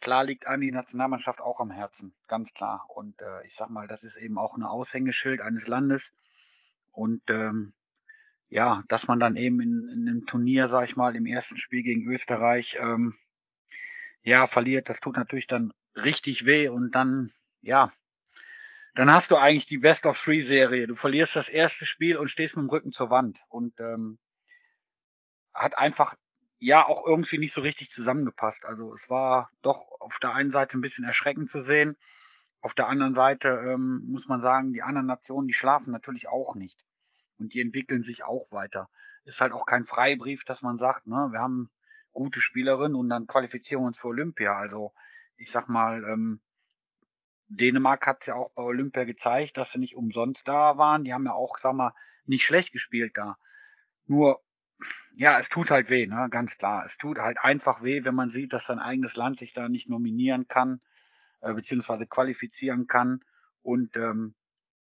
[0.01, 2.85] klar liegt einem die Nationalmannschaft auch am Herzen, ganz klar.
[2.89, 6.01] Und äh, ich sag mal, das ist eben auch ein Aushängeschild eines Landes.
[6.91, 7.73] Und ähm,
[8.49, 11.83] ja, dass man dann eben in, in einem Turnier, sag ich mal, im ersten Spiel
[11.83, 13.15] gegen Österreich, ähm,
[14.23, 17.93] ja, verliert, das tut natürlich dann richtig weh und dann, ja,
[18.95, 20.87] dann hast du eigentlich die Best of Three Serie.
[20.87, 23.39] Du verlierst das erste Spiel und stehst mit dem Rücken zur Wand.
[23.47, 24.17] Und ähm,
[25.53, 26.15] hat einfach
[26.59, 28.65] ja auch irgendwie nicht so richtig zusammengepasst.
[28.65, 31.97] Also es war doch auf der einen Seite ein bisschen erschreckend zu sehen.
[32.61, 36.55] Auf der anderen Seite ähm, muss man sagen, die anderen Nationen, die schlafen natürlich auch
[36.55, 36.85] nicht.
[37.37, 38.89] Und die entwickeln sich auch weiter.
[39.23, 41.69] Ist halt auch kein Freibrief, dass man sagt, ne, wir haben
[42.11, 44.57] gute Spielerinnen und dann qualifizieren wir uns für Olympia.
[44.57, 44.93] Also
[45.37, 46.41] ich sag mal, ähm,
[47.47, 51.03] Dänemark hat es ja auch bei Olympia gezeigt, dass sie nicht umsonst da waren.
[51.03, 51.93] Die haben ja auch, sag mal,
[52.25, 53.37] nicht schlecht gespielt da.
[54.05, 54.41] Nur
[55.19, 56.29] ja, es tut halt weh, ne?
[56.31, 56.85] ganz klar.
[56.85, 59.89] Es tut halt einfach weh, wenn man sieht, dass sein eigenes Land sich da nicht
[59.89, 60.79] nominieren kann,
[61.41, 63.19] äh, beziehungsweise qualifizieren kann.
[63.61, 64.33] Und ähm,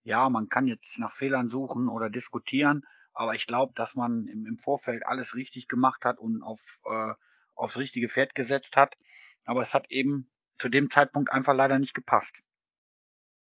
[0.04, 4.46] ja, man kann jetzt nach Fehlern suchen oder diskutieren, aber ich glaube, dass man im,
[4.46, 7.14] im, Vorfeld alles richtig gemacht hat und auf, äh,
[7.56, 8.96] aufs richtige Pferd gesetzt hat.
[9.44, 10.30] Aber es hat eben
[10.60, 12.36] zu dem Zeitpunkt einfach leider nicht gepasst.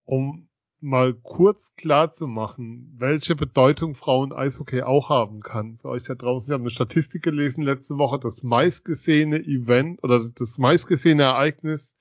[0.07, 0.48] Um
[0.81, 5.79] mal kurz klar zu machen, welche Bedeutung Frauen-Eishockey auch haben kann.
[5.79, 10.29] Für euch da draußen, ich habe eine Statistik gelesen letzte Woche, das meistgesehene Event oder
[10.29, 11.95] das meistgesehene Ereignis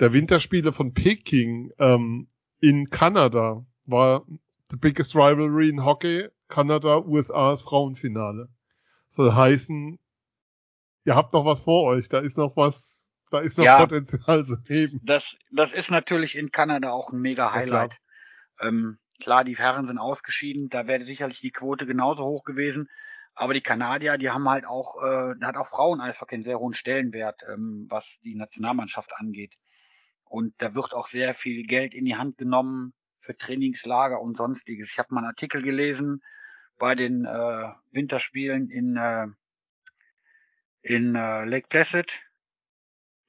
[0.00, 2.28] der Winterspiele von Peking ähm,
[2.60, 4.24] in Kanada war
[4.70, 8.48] the biggest rivalry in Hockey, Kanada, USAs Frauenfinale.
[9.10, 9.98] Soll heißen,
[11.04, 12.97] ihr habt noch was vor euch, da ist noch was,
[13.30, 15.00] da ist noch ja, Potenzial zu heben.
[15.04, 17.92] Das, das ist natürlich in Kanada auch ein mega Highlight.
[17.92, 17.98] Ja,
[18.58, 18.68] klar.
[18.68, 22.88] Ähm, klar, die Herren sind ausgeschieden, da wäre sicherlich die Quote genauso hoch gewesen.
[23.34, 26.74] Aber die Kanadier, die haben halt auch, äh, da hat auch Frauen-Eishockey einen sehr hohen
[26.74, 29.54] Stellenwert, ähm, was die Nationalmannschaft angeht.
[30.24, 34.90] Und da wird auch sehr viel Geld in die Hand genommen für Trainingslager und sonstiges.
[34.90, 36.22] Ich habe mal einen Artikel gelesen
[36.78, 39.26] bei den äh, Winterspielen in, äh,
[40.82, 42.20] in äh, Lake Placid.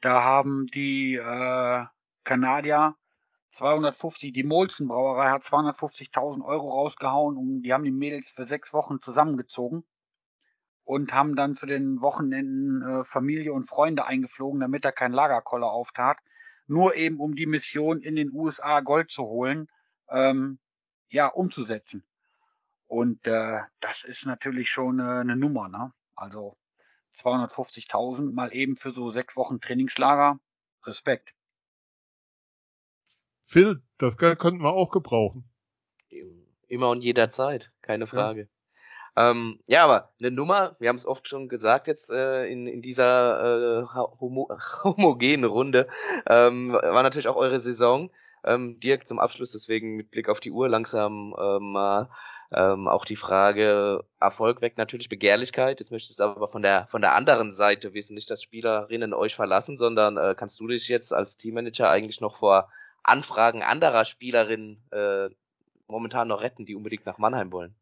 [0.01, 1.85] Da haben die äh,
[2.23, 2.95] Kanadier
[3.51, 8.73] 250, die Molson Brauerei hat 250.000 Euro rausgehauen und die haben die Mädels für sechs
[8.73, 9.83] Wochen zusammengezogen
[10.83, 15.67] und haben dann zu den Wochenenden äh, Familie und Freunde eingeflogen, damit er kein Lagerkoller
[15.67, 16.17] auftat.
[16.67, 19.67] Nur eben um die Mission in den USA Gold zu holen
[20.09, 20.59] ähm,
[21.09, 22.03] ja, umzusetzen.
[22.87, 25.91] Und äh, das ist natürlich schon äh, eine Nummer, ne?
[26.15, 26.57] Also
[27.23, 30.39] 250.000 mal eben für so sechs Wochen Trainingslager.
[30.85, 31.33] Respekt.
[33.45, 35.49] Phil, das Geld könnten wir auch gebrauchen.
[36.67, 38.47] Immer und jederzeit, keine Frage.
[39.15, 42.67] Ja, ähm, ja aber eine Nummer, wir haben es oft schon gesagt jetzt äh, in,
[42.67, 43.85] in dieser äh,
[44.19, 44.49] homo
[44.83, 45.87] homogenen Runde,
[46.27, 48.11] ähm, war natürlich auch eure Saison.
[48.43, 52.09] Ähm, Dirk, zum Abschluss deswegen mit Blick auf die Uhr langsam ähm, mal
[52.51, 55.79] ähm, auch die Frage, Erfolg weckt natürlich Begehrlichkeit.
[55.79, 59.35] Jetzt möchtest du aber von der von der anderen Seite wissen, nicht, dass Spielerinnen euch
[59.35, 62.71] verlassen, sondern äh, kannst du dich jetzt als Teammanager eigentlich noch vor
[63.03, 65.29] Anfragen anderer Spielerinnen äh,
[65.87, 67.75] momentan noch retten, die unbedingt nach Mannheim wollen?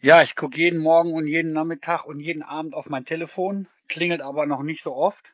[0.00, 4.20] Ja, ich gucke jeden Morgen und jeden Nachmittag und jeden Abend auf mein Telefon, klingelt
[4.20, 5.24] aber noch nicht so oft.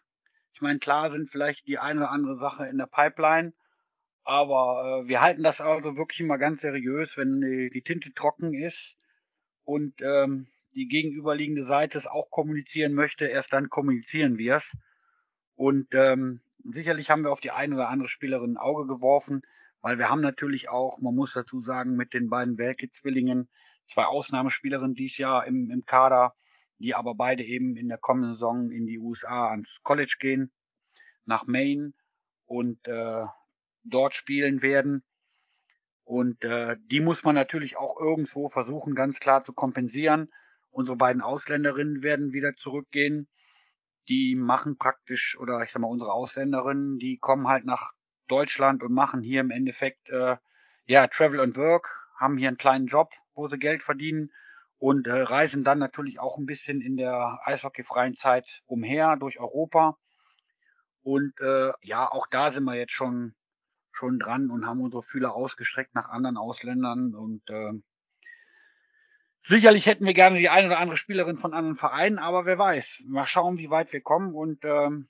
[0.55, 3.53] Ich meine, klar sind vielleicht die eine oder andere Sache in der Pipeline,
[4.30, 8.54] aber äh, wir halten das also wirklich immer ganz seriös, wenn die, die Tinte trocken
[8.54, 8.94] ist
[9.64, 14.76] und ähm, die gegenüberliegende Seite es auch kommunizieren möchte, erst dann kommunizieren wir es.
[15.56, 19.42] Und ähm, sicherlich haben wir auf die eine oder andere Spielerin ein Auge geworfen,
[19.80, 23.48] weil wir haben natürlich auch, man muss dazu sagen, mit den beiden Welke-Zwillingen
[23.86, 26.36] zwei Ausnahmespielerinnen dies Jahr im, im Kader,
[26.78, 30.52] die aber beide eben in der kommenden Saison in die USA ans College gehen,
[31.24, 31.94] nach Maine.
[32.46, 33.24] Und äh,
[33.84, 35.02] dort spielen werden.
[36.04, 40.32] Und äh, die muss man natürlich auch irgendwo versuchen, ganz klar zu kompensieren.
[40.70, 43.28] Unsere beiden Ausländerinnen werden wieder zurückgehen.
[44.08, 47.92] Die machen praktisch, oder ich sag mal, unsere Ausländerinnen, die kommen halt nach
[48.26, 50.36] Deutschland und machen hier im Endeffekt äh,
[50.86, 54.32] ja Travel and Work, haben hier einen kleinen Job, wo sie Geld verdienen
[54.78, 59.96] und äh, reisen dann natürlich auch ein bisschen in der eishockeyfreien Zeit umher durch Europa.
[61.02, 63.34] Und äh, ja, auch da sind wir jetzt schon
[63.93, 67.72] schon dran und haben unsere Fühler ausgestreckt nach anderen Ausländern und äh,
[69.43, 73.05] sicherlich hätten wir gerne die eine oder andere Spielerin von anderen Vereinen, aber wer weiß.
[73.07, 75.09] Mal schauen, wie weit wir kommen und ähm,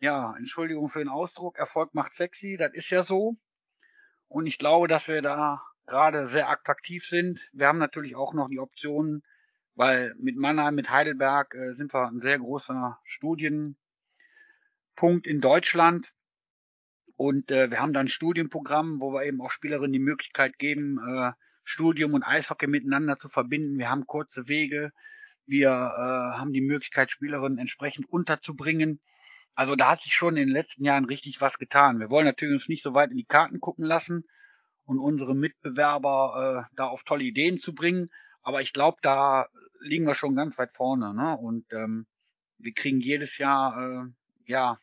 [0.00, 3.36] ja, Entschuldigung für den Ausdruck, Erfolg macht sexy, das ist ja so.
[4.28, 7.40] Und ich glaube, dass wir da gerade sehr attraktiv sind.
[7.52, 9.22] Wir haben natürlich auch noch die Optionen,
[9.74, 13.76] weil mit Mannheim, mit Heidelberg äh, sind wir ein sehr großer Studienpunkt
[15.24, 16.12] in Deutschland.
[17.16, 20.98] Und äh, wir haben dann ein Studienprogramm, wo wir eben auch Spielerinnen die Möglichkeit geben,
[20.98, 23.78] äh, Studium und Eishockey miteinander zu verbinden.
[23.78, 24.92] Wir haben kurze Wege.
[25.46, 29.00] Wir äh, haben die Möglichkeit, Spielerinnen entsprechend unterzubringen.
[29.54, 32.00] Also da hat sich schon in den letzten Jahren richtig was getan.
[32.00, 34.24] Wir wollen natürlich uns nicht so weit in die Karten gucken lassen
[34.84, 38.10] und unsere Mitbewerber äh, da auf tolle Ideen zu bringen.
[38.42, 39.46] Aber ich glaube, da
[39.80, 41.14] liegen wir schon ganz weit vorne.
[41.14, 41.36] Ne?
[41.36, 42.06] Und ähm,
[42.58, 44.10] wir kriegen jedes Jahr äh,
[44.46, 44.78] ja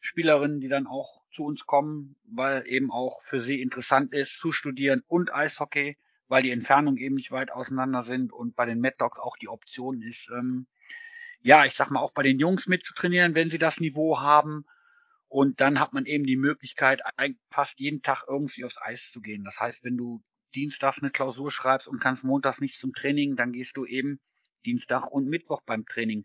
[0.00, 4.52] Spielerinnen, die dann auch zu uns kommen, weil eben auch für sie interessant ist, zu
[4.52, 5.96] studieren und Eishockey,
[6.28, 9.48] weil die Entfernungen eben nicht weit auseinander sind und bei den Mad Dogs auch die
[9.48, 10.66] Option ist, ähm,
[11.42, 14.66] ja, ich sag mal, auch bei den Jungs mitzutrainieren, wenn sie das Niveau haben.
[15.28, 17.00] Und dann hat man eben die Möglichkeit,
[17.50, 19.44] fast jeden Tag irgendwie aufs Eis zu gehen.
[19.44, 20.22] Das heißt, wenn du
[20.54, 24.20] dienstags eine Klausur schreibst und kannst montags nicht zum Training, dann gehst du eben
[24.66, 26.24] Dienstag und Mittwoch beim Training.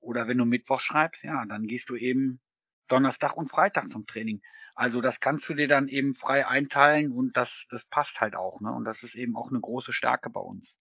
[0.00, 2.40] Oder wenn du Mittwoch schreibst, ja, dann gehst du eben
[2.88, 4.42] Donnerstag und Freitag zum Training.
[4.74, 8.60] Also das kannst du dir dann eben frei einteilen und das, das passt halt auch.
[8.60, 8.70] Ne?
[8.70, 10.74] Und das ist eben auch eine große Stärke bei uns.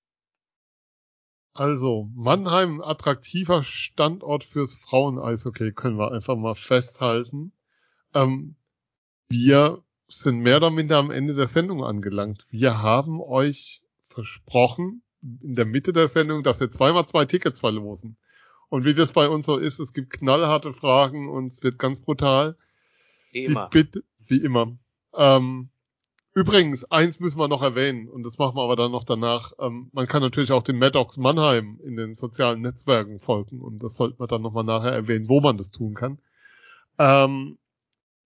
[1.53, 7.53] Also, Mannheim, attraktiver Standort fürs Frauen-Eishockey, können wir einfach mal festhalten.
[8.13, 8.57] Ähm,
[9.29, 12.45] wir sind mehr oder minder am Ende der Sendung angelangt.
[12.49, 18.17] Wir haben euch versprochen, in der Mitte der Sendung, dass wir zweimal zwei Tickets verlosen.
[18.69, 21.99] Und wie das bei uns so ist, es gibt knallharte Fragen und es wird ganz
[21.99, 22.55] brutal.
[23.31, 23.69] Wie immer.
[23.71, 24.77] Die Bitte, wie immer.
[25.13, 25.69] Ähm,
[26.33, 29.53] übrigens, eins müssen wir noch erwähnen, und das machen wir aber dann noch danach.
[29.59, 33.95] Ähm, man kann natürlich auch den Maddox Mannheim in den sozialen Netzwerken folgen, und das
[33.95, 36.19] sollte man dann nochmal nachher erwähnen, wo man das tun kann.
[36.97, 37.57] Ähm,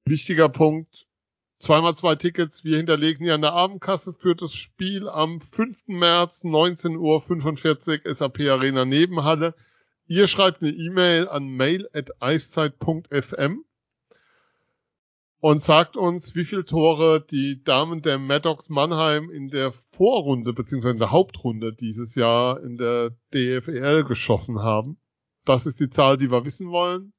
[0.06, 1.08] wichtiger Punkt,
[1.60, 2.64] zweimal zwei Tickets.
[2.64, 5.88] Wir hinterlegen ja eine Abendkasse für das Spiel am 5.
[5.88, 9.54] März 19.45 Uhr SAP Arena Nebenhalle.
[10.10, 13.64] Ihr schreibt eine E-Mail an mail.eiszeit.fm
[15.40, 20.94] und sagt uns, wie viele Tore die Damen der Maddox Mannheim in der Vorrunde beziehungsweise
[20.94, 24.98] in der Hauptrunde dieses Jahr in der DFEL geschossen haben.
[25.46, 27.14] Das ist die Zahl, die wir wissen wollen.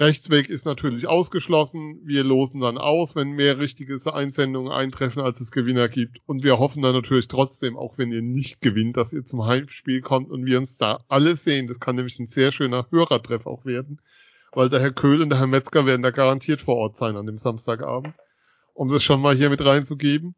[0.00, 2.00] Rechtsweg ist natürlich ausgeschlossen.
[2.04, 6.20] Wir losen dann aus, wenn mehr richtige Einsendungen eintreffen, als es Gewinner gibt.
[6.24, 10.00] Und wir hoffen dann natürlich trotzdem, auch wenn ihr nicht gewinnt, dass ihr zum Heimspiel
[10.00, 11.66] kommt und wir uns da alle sehen.
[11.66, 14.00] Das kann nämlich ein sehr schöner Hörertreff auch werden,
[14.52, 17.26] weil der Herr Köhl und der Herr Metzger werden da garantiert vor Ort sein an
[17.26, 18.14] dem Samstagabend,
[18.72, 20.34] um das schon mal hier mit reinzugeben.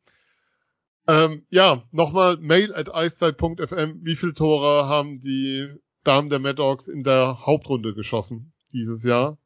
[1.07, 4.01] Ähm, ja, nochmal mail at eiszeit.fm.
[4.03, 5.69] Wie viele Tore haben die
[6.03, 9.39] Damen der Mad Dogs in der Hauptrunde geschossen dieses Jahr?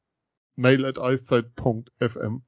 [0.56, 2.42] Mail at eiszeit.fm.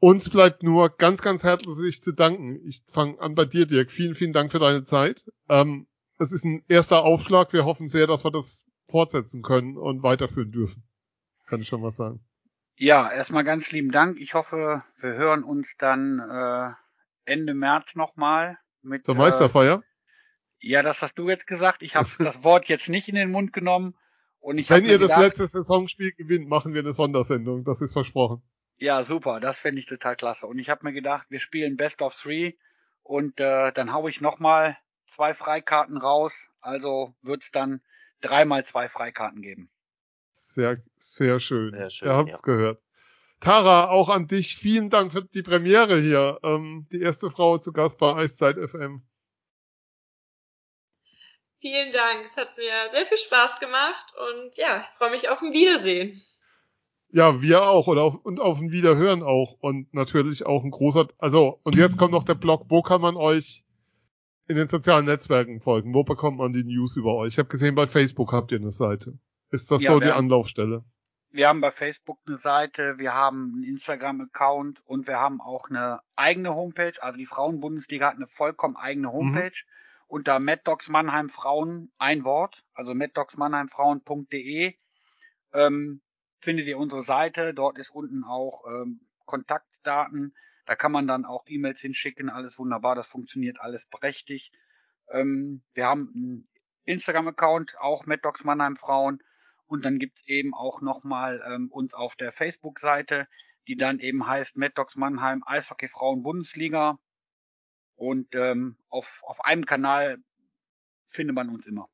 [0.00, 2.60] Uns bleibt nur ganz, ganz herzlich zu danken.
[2.66, 3.90] Ich fange an bei dir, Dirk.
[3.90, 5.24] Vielen, vielen Dank für deine Zeit.
[5.48, 5.86] Ähm,
[6.18, 7.52] es ist ein erster Aufschlag.
[7.52, 10.84] Wir hoffen sehr, dass wir das fortsetzen können und weiterführen dürfen.
[11.46, 12.20] Kann ich schon was sagen.
[12.76, 14.18] Ja, erstmal ganz lieben Dank.
[14.18, 16.70] Ich hoffe, wir hören uns dann äh,
[17.24, 19.82] Ende März nochmal mit der Meisterfeier.
[20.60, 21.82] Äh, ja, das hast du jetzt gesagt.
[21.82, 23.94] Ich habe das Wort jetzt nicht in den Mund genommen.
[24.44, 27.64] Und ich Wenn ihr gedacht, das letzte Saisonspiel gewinnt, machen wir eine Sondersendung.
[27.64, 28.42] Das ist versprochen.
[28.76, 29.40] Ja, super.
[29.40, 30.46] Das fände ich total klasse.
[30.46, 32.52] Und ich habe mir gedacht, wir spielen Best of Three
[33.02, 34.76] und äh, dann hau ich nochmal
[35.06, 36.34] zwei Freikarten raus.
[36.60, 37.80] Also wird's dann
[38.20, 39.70] dreimal zwei Freikarten geben.
[40.32, 41.70] Sehr, sehr schön.
[41.70, 42.42] Sehr schön Ihr habt's ja.
[42.42, 42.82] gehört.
[43.40, 46.38] Tara, auch an dich vielen Dank für die Premiere hier.
[46.42, 49.04] Ähm, die erste Frau zu Gast bei Eiszeit FM.
[51.64, 52.26] Vielen Dank.
[52.26, 56.20] Es hat mir sehr viel Spaß gemacht und ja, ich freue mich auf ein Wiedersehen.
[57.10, 61.08] Ja, wir auch oder auf, und auf ein Wiederhören auch und natürlich auch ein großer,
[61.16, 63.64] also und jetzt kommt noch der Blog, wo kann man euch
[64.46, 65.94] in den sozialen Netzwerken folgen?
[65.94, 67.32] Wo bekommt man die News über euch?
[67.32, 69.18] Ich habe gesehen, bei Facebook habt ihr eine Seite.
[69.50, 70.84] Ist das ja, so die haben, Anlaufstelle?
[71.30, 76.00] Wir haben bei Facebook eine Seite, wir haben einen Instagram-Account und wir haben auch eine
[76.14, 76.92] eigene Homepage.
[77.00, 79.12] Also die Frauenbundesliga hat eine vollkommen eigene mhm.
[79.12, 79.44] Homepage.
[79.46, 79.74] Mhm
[80.14, 84.76] unter Mad Dogs Mannheim Frauen ein Wort, also maddogsmannheimfrauen.de
[85.52, 86.02] ähm,
[86.38, 87.52] findet ihr unsere Seite.
[87.52, 90.32] Dort ist unten auch ähm, Kontaktdaten.
[90.66, 92.30] Da kann man dann auch E-Mails hinschicken.
[92.30, 92.94] Alles wunderbar.
[92.94, 94.52] Das funktioniert alles prächtig.
[95.10, 96.48] Ähm, wir haben einen
[96.84, 99.20] Instagram-Account, auch Mad Dogs Mannheim Frauen.
[99.66, 103.26] Und dann gibt's eben auch nochmal ähm, uns auf der Facebook-Seite,
[103.66, 107.00] die dann eben heißt Mad Dogs Mannheim Eishockey Frauen Bundesliga.
[107.96, 110.18] Und ähm, auf, auf einem Kanal
[111.06, 111.88] findet man uns immer.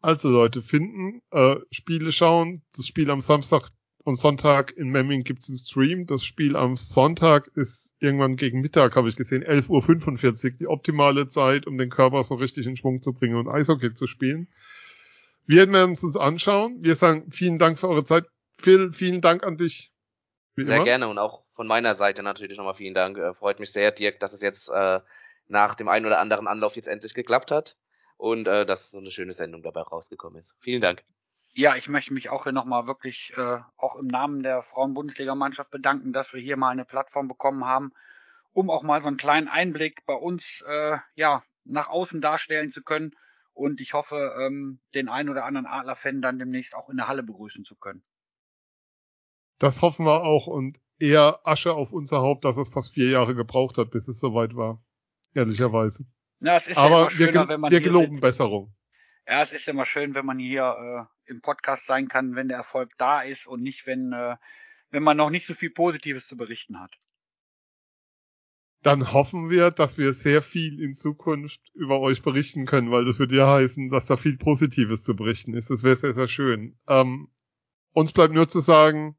[0.00, 2.62] Also Leute, finden, äh, Spiele schauen.
[2.76, 3.70] Das Spiel am Samstag
[4.04, 6.06] und Sonntag in Memming gibt's im Stream.
[6.06, 11.28] Das Spiel am Sonntag ist irgendwann gegen Mittag, habe ich gesehen, 11.45 Uhr, die optimale
[11.28, 14.48] Zeit, um den Körper so richtig in Schwung zu bringen und Eishockey zu spielen.
[15.46, 16.78] Wir werden es uns anschauen.
[16.82, 18.26] Wir sagen vielen Dank für eure Zeit.
[18.58, 19.91] Phil, vielen Dank an dich.
[20.56, 20.84] Sehr immer.
[20.84, 23.16] gerne und auch von meiner Seite natürlich nochmal vielen Dank.
[23.18, 25.00] Äh, freut mich sehr, Dirk, dass es jetzt äh,
[25.48, 27.76] nach dem einen oder anderen Anlauf jetzt endlich geklappt hat
[28.16, 30.54] und äh, dass so eine schöne Sendung dabei rausgekommen ist.
[30.60, 31.02] Vielen Dank.
[31.54, 36.12] Ja, ich möchte mich auch hier nochmal wirklich äh, auch im Namen der Frauen-Bundesliga-Mannschaft bedanken,
[36.12, 37.92] dass wir hier mal eine Plattform bekommen haben,
[38.52, 42.82] um auch mal so einen kleinen Einblick bei uns äh, ja nach außen darstellen zu
[42.82, 43.12] können.
[43.54, 47.22] Und ich hoffe, ähm, den einen oder anderen Adler-Fan dann demnächst auch in der Halle
[47.22, 48.02] begrüßen zu können.
[49.62, 53.36] Das hoffen wir auch und eher Asche auf unser Haupt, dass es fast vier Jahre
[53.36, 54.82] gebraucht hat, bis es soweit war.
[55.34, 56.04] Ehrlicherweise.
[56.40, 58.74] Ja, es ist Aber ja immer schöner, wir, wenn man wir geloben Besserung.
[59.24, 62.56] Ja, es ist immer schön, wenn man hier äh, im Podcast sein kann, wenn der
[62.56, 64.34] Erfolg da ist und nicht, wenn, äh,
[64.90, 66.98] wenn man noch nicht so viel Positives zu berichten hat.
[68.82, 73.20] dann hoffen wir, dass wir sehr viel in Zukunft über euch berichten können, weil das
[73.20, 75.70] würde ja heißen, dass da viel Positives zu berichten ist.
[75.70, 76.76] Das wäre sehr, sehr schön.
[76.88, 77.28] Ähm,
[77.92, 79.16] uns bleibt nur zu sagen,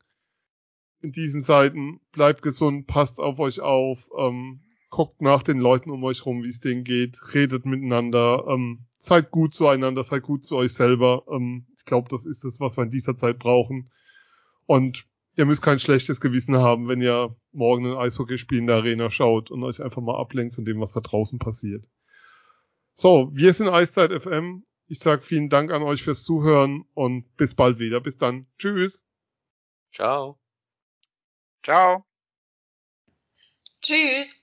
[1.03, 6.03] in diesen Zeiten, bleibt gesund, passt auf euch auf, ähm, guckt nach den Leuten um
[6.03, 10.55] euch rum, wie es denen geht, redet miteinander, ähm, seid gut zueinander, seid gut zu
[10.55, 11.23] euch selber.
[11.29, 13.91] Ähm, ich glaube, das ist das, was wir in dieser Zeit brauchen.
[14.65, 19.09] Und ihr müsst kein schlechtes Gewissen haben, wenn ihr morgen ein Eishockeyspiel in der Arena
[19.09, 21.83] schaut und euch einfach mal ablenkt von dem, was da draußen passiert.
[22.95, 24.63] So, wir sind Eiszeit FM.
[24.87, 27.99] Ich sage vielen Dank an euch fürs Zuhören und bis bald wieder.
[27.99, 28.45] Bis dann.
[28.59, 29.03] Tschüss.
[29.91, 30.42] Ciao.
[31.64, 32.05] Ciao.
[33.82, 34.42] Tschüss.